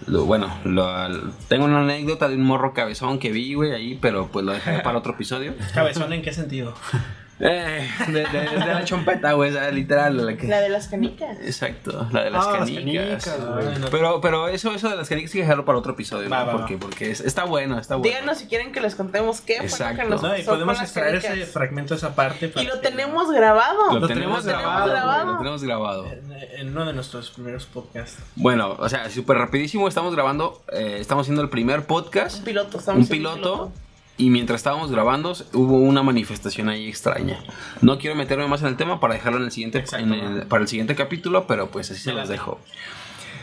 [0.06, 4.28] Lo, bueno, lo- tengo una anécdota de un morro cabezón que vi, güey, ahí, pero
[4.30, 5.54] pues lo dejaré para otro episodio.
[5.72, 6.74] Cabezón, ¿en qué sentido?
[7.40, 10.26] Eh, de, de- de la chompeta, güey, literal.
[10.26, 10.48] La que...
[10.48, 11.38] La de las canicas.
[11.40, 13.24] Exacto, la de las Ah, las canicas.
[13.24, 13.88] canicas, no.
[13.90, 16.46] Pero, pero eso, eso de las canicas hay que dejarlo para otro episodio, Va, ¿no?
[16.46, 16.58] va, va.
[16.58, 18.12] porque, porque es- está bueno, está bueno.
[18.12, 20.02] Díganos si quieren que les contemos qué fue lo Exacto.
[20.02, 22.46] que nos No, y podemos extraer ese fragmento, esa parte.
[22.46, 23.92] Y para lo que- tenemos grabado.
[23.92, 25.22] Lo, Lo tenemos, tenemos grabado, grabado.
[25.24, 26.06] güey, lo tenemos grabado.
[26.06, 28.18] En, en uno de nuestros primeros podcasts.
[28.34, 32.78] Bueno, o sea, súper rapidísimo, estamos grabando, eh, estamos haciendo el primer podcast, Un piloto,
[32.78, 33.72] estamos un haciendo piloto,
[34.18, 37.38] y mientras estábamos grabando hubo una manifestación ahí extraña.
[37.80, 40.04] No quiero meterme más en el tema para dejarlo en el siguiente, Exacto.
[40.06, 42.32] en el- para el siguiente capítulo, pero pues así se late.
[42.32, 42.60] dejo.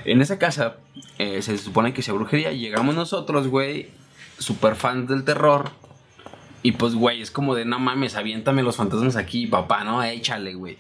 [0.04, 0.76] En esa casa
[1.18, 2.52] eh, se supone que sea brujería.
[2.52, 3.90] Llegamos nosotros, güey,
[4.38, 5.72] super fans del terror.
[6.62, 10.04] Y pues, güey, es como de no mames, aviéntame los fantasmas aquí, papá, ¿no?
[10.04, 10.78] Échale, güey.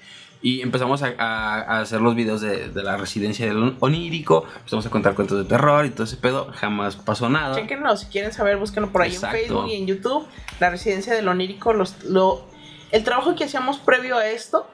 [0.47, 4.45] Y empezamos a, a- a hacer los videos de, de la residencia del onírico.
[4.57, 6.51] Empezamos a contar cuentos de terror y todo ese pedo.
[6.53, 7.55] Jamás pasó nada.
[7.55, 9.37] Chequenlo, si quieren saber, búsquenlo por ahí Exacto.
[9.37, 10.27] en Facebook y en YouTube.
[10.59, 12.45] La residencia del onírico, los, lo,
[12.91, 14.67] el trabajo que hacíamos previo a esto.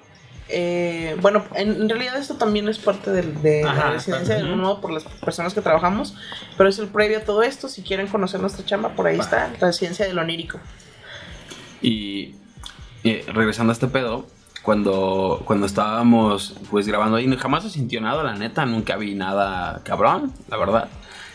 [0.49, 4.81] eh, bueno, en, en realidad esto también es parte de, Ajá, la residencia del nuevo
[4.81, 6.15] por las personas que trabajamos,
[6.57, 7.69] pero es el previo a todo esto.
[7.69, 9.23] Si quieren conocer nuestra chamba, por ahí Va.
[9.23, 10.59] está, la residencia del onírico.
[11.81, 12.35] Y
[13.05, 14.27] eh, regresando a este pedo,
[14.61, 19.81] cuando, cuando estábamos pues grabando ahí, jamás se sintió nada, la neta, nunca vi nada
[19.83, 20.89] cabrón, la verdad.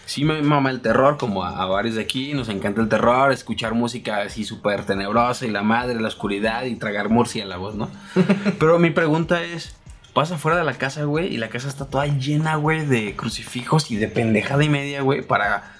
[0.04, 3.32] Sí me mama el terror, como a, a varios de aquí, nos encanta el terror,
[3.32, 7.90] escuchar música así súper tenebrosa y la madre, la oscuridad y tragar murciélagos, ¿no?
[8.60, 9.74] Pero mi pregunta es,
[10.14, 13.90] pasa fuera de la casa, güey, y la casa está toda llena, güey, de crucifijos
[13.90, 15.74] y de pendejada y media, güey, para,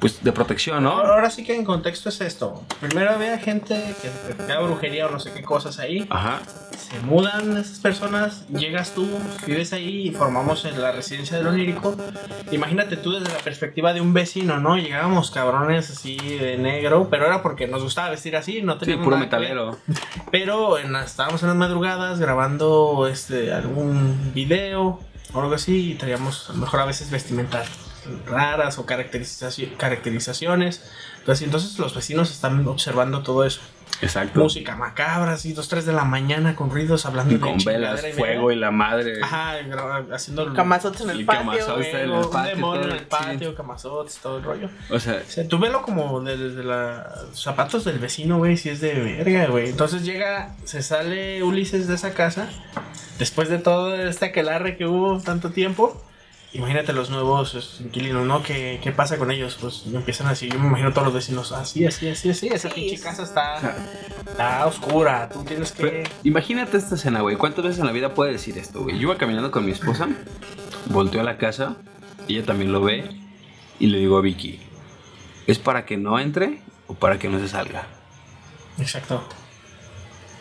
[0.00, 0.90] pues, de protección, ¿no?
[0.92, 2.64] Ahora, sí que en contexto es esto.
[2.80, 6.06] Primero había gente que practicaba brujería o no sé qué cosas ahí.
[6.10, 6.40] Ajá.
[6.76, 9.06] Se mudan esas personas, llegas tú,
[9.46, 11.96] vives ahí y formamos en la residencia del onírico.
[12.50, 14.76] Imagínate tú desde la perspectiva de un vecino, ¿no?
[14.76, 19.04] Llegábamos cabrones así de negro, pero era porque nos gustaba vestir así, no Sí, teníamos
[19.04, 19.26] puro que ver.
[19.28, 19.76] metalero.
[20.30, 25.00] Pero en estábamos en las madrugadas grabando este algún video
[25.34, 27.68] o algo así y traíamos a lo mejor a veces vestimentas
[28.26, 30.82] raras o caracterizaci- caracterizaciones.
[31.18, 33.60] Entonces, entonces los vecinos están observando todo eso.
[34.00, 34.40] Exacto.
[34.40, 38.04] Música macabra, así, dos, tres de la mañana con ruidos hablando Y de con velas,
[38.08, 39.20] y fuego y la madre.
[39.22, 39.54] Ajá,
[40.12, 41.80] haciendo Camazotes en el patio.
[41.82, 44.68] en el un patio, demonio en todo, el patio, camazotes, todo el rollo.
[44.90, 47.02] O sea, O sea, tú velo como de- desde los
[47.32, 49.70] zapatos del vecino, güey, si es de verga, güey.
[49.70, 52.48] Entonces llega, se sale Ulises de esa casa,
[53.18, 56.00] después de todo este aquelarre que hubo tanto tiempo.
[56.54, 58.42] Imagínate los nuevos inquilinos, ¿no?
[58.42, 59.58] ¿Qué, ¿Qué pasa con ellos?
[59.60, 62.48] Pues empiezan así, yo me imagino todos los vecinos, así, así, así, así.
[62.48, 63.76] Esa Sí, pinche es- casa está,
[64.26, 65.82] está oscura, tú tienes que...
[65.82, 67.36] pero imagínate esta escena, güey.
[67.36, 68.96] ¿Cuántas veces en la vida puede decir esto, güey?
[68.96, 70.08] Yo iba caminando con mi esposa,
[70.86, 71.76] volteo a la casa,
[72.28, 73.04] ella también lo ve,
[73.78, 74.58] y le digo a Vicky,
[75.46, 77.86] ¿es para que no entre o para que no se salga?
[78.78, 79.22] Exacto.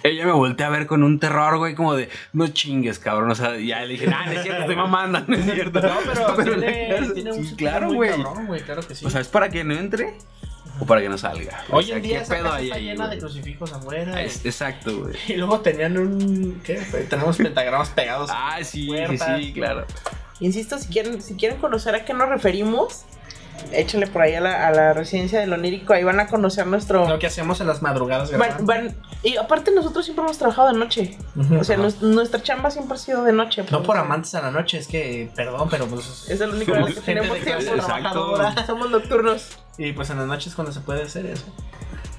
[0.08, 3.32] Ella me voltea a ver con un terror, güey, como de, no chingues, cabrón.
[3.32, 5.82] O sea, ya le dije, nah, no es cierto, estoy mamando, no es cierto.
[5.82, 5.90] No,
[6.36, 8.10] pero, la tiene, un sí, claro, güey.
[8.22, 9.06] cabrón, güey, claro que sí.
[9.06, 10.14] O sea, ¿es para que no entre
[10.80, 11.64] o para que no salga?
[11.70, 13.74] O Hoy sea, en día ¿qué esa pedo casa hay está ahí, llena de crucifijos
[13.74, 14.22] afuera.
[14.22, 15.16] Es- exacto, güey.
[15.28, 16.62] Y luego tenían un.
[16.64, 16.76] ¿Qué?
[17.10, 18.30] Tenemos pentagramas pegados.
[18.32, 19.86] Ah, sí, sí, sí, claro.
[20.40, 23.06] Insisto, si quieren, si quieren conocer a qué nos referimos,
[23.72, 25.94] échale por ahí a la, a la residencia del onírico.
[25.94, 27.08] Ahí van a conocer nuestro.
[27.08, 28.66] Lo que hacíamos en las madrugadas Van- grabando.
[28.66, 31.18] van- y aparte nosotros siempre hemos trabajado de noche.
[31.60, 31.86] O sea, Ajá.
[31.86, 33.64] nues- nuestra chamba siempre ha sido de noche.
[33.64, 33.88] No pues.
[33.88, 36.26] por amantes a la noche, es que, perdón, pero pues.
[36.30, 37.64] Es el único que tenemos tiempo.
[37.76, 38.66] Trabajadora.
[38.66, 39.58] Somos nocturnos.
[39.78, 41.46] Y pues en las noches cuando se puede hacer eso.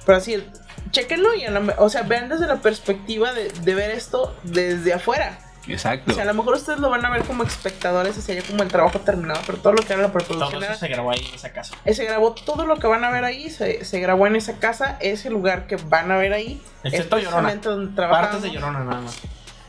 [0.06, 0.42] Pero así,
[0.90, 5.38] chequenlo y a o sea, vean desde la perspectiva de, de ver esto desde afuera.
[5.66, 6.12] Exacto.
[6.12, 8.62] O sea, a lo mejor ustedes lo van a ver como espectadores, así ya como
[8.62, 11.10] el trabajo terminado, pero todo lo que era la Todo preproducción eso era- se grabó
[11.10, 11.74] ahí en esa casa.
[11.84, 14.58] eh, se grabó todo lo que van a ver ahí, se, se grabó en esa
[14.58, 16.62] casa, ese lugar que van a ver ahí.
[16.84, 17.54] Excepto es Llorona.
[17.56, 17.92] donde.
[17.96, 19.18] Partes de Llorona nada más.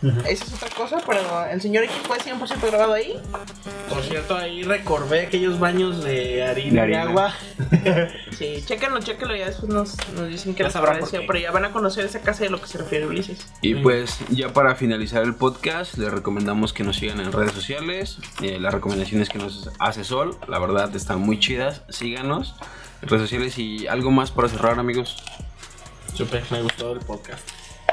[0.02, 3.20] Esa es otra cosa, pero el señor X fue 100% grabado ahí.
[3.90, 7.34] Por cierto, ahí recordé aquellos baños de harina De y agua.
[8.38, 9.36] Sí, chéquenlo, chéquenlo.
[9.36, 11.20] Ya después nos, nos dicen que les sabrán por pareció.
[11.22, 11.28] qué.
[11.28, 13.46] Pero ya van a conocer esa casa de lo que se refiere Ulises.
[13.62, 18.20] Y pues ya para finalizar el podcast, les recomendamos que nos sigan en redes sociales.
[18.42, 21.82] Eh, las recomendaciones que nos hace Sol, la verdad, están muy chidas.
[21.90, 22.56] Síganos
[23.02, 25.22] en redes sociales y algo más para cerrar, amigos.
[26.14, 27.42] Supe, me gustó el podcast.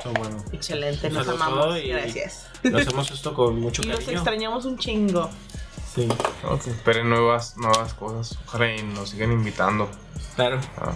[0.07, 0.43] Son buenos.
[0.53, 1.79] Excelente, nos amamos.
[1.79, 2.47] y- Gracias.
[2.63, 4.19] Lo hacemos esto con mucho Y los cariño.
[4.19, 5.31] extrañamos un chingo.
[5.95, 6.07] Sí,
[6.43, 8.39] No, que esperen nuevas, nuevas cosas.
[8.47, 9.89] Ojalá y nos sigan invitando.
[10.35, 10.61] claro.
[10.77, 10.93] Ah.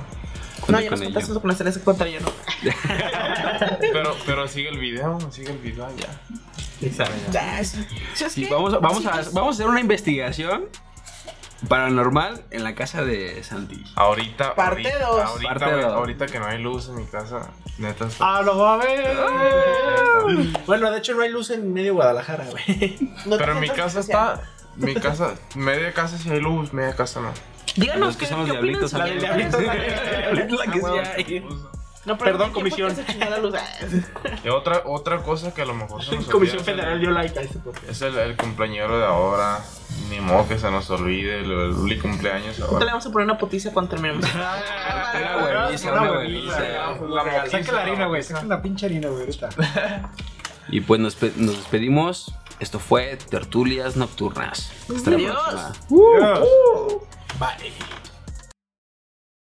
[0.61, 0.91] No, con nos ello.
[1.05, 2.29] contaste eso con tareas de contra yo no.
[3.81, 6.21] Pero, pero sigue el video, sigue el video ya.
[7.33, 7.77] Ya, es-
[8.15, 10.67] ¿sabes Sí, vamos, vamos, a, vamos a hacer una investigación
[11.69, 13.83] paranormal en la casa de Santi.
[13.95, 15.23] Ahorita, Parte ahorita, dos.
[15.25, 15.93] ahorita, Parte güey, dos.
[15.93, 18.39] ahorita que no hay luz en mi casa, neta está.
[18.39, 19.17] ¡Ah, lo va a ver!
[20.67, 22.99] Bueno, de hecho no hay luz en medio Guadalajara, güey.
[23.27, 24.41] no te pero en mi sientas casa especial.
[24.41, 27.33] está, mi casa, media casa sí hay luz, media casa no.
[27.77, 29.61] Díganos Los que qué, opinan diablitos, sobre La del diablito.
[29.61, 31.45] La que sí Ah, hay.
[32.07, 33.53] No, pero Perdón, ¿quién fue el comisión.
[33.53, 34.41] la?
[34.45, 37.11] Y otra, otra cosa que a lo mejor se nos Comisión olvida Federal el- dio
[37.11, 37.89] like a este podcast.
[37.91, 39.59] Es el, el cumpleañero de ahora.
[40.09, 42.87] Ni modo que se nos olvide el, el Uli cumpleaños Ahorita le ahora.
[42.87, 44.25] vamos a poner una potiza cuando terminemos.
[44.35, 47.51] Una hueviza, una hueviza.
[47.51, 48.23] Saca la harina, güey.
[48.23, 49.49] Saca la pinche harina, güey, ahorita.
[50.73, 52.33] Y pues nos, pe- nos despedimos.
[52.61, 54.71] Esto fue Tertulias Nocturnas.
[54.95, 55.37] Hasta la Adiós.
[55.89, 56.41] próxima.
[57.39, 57.73] Bye.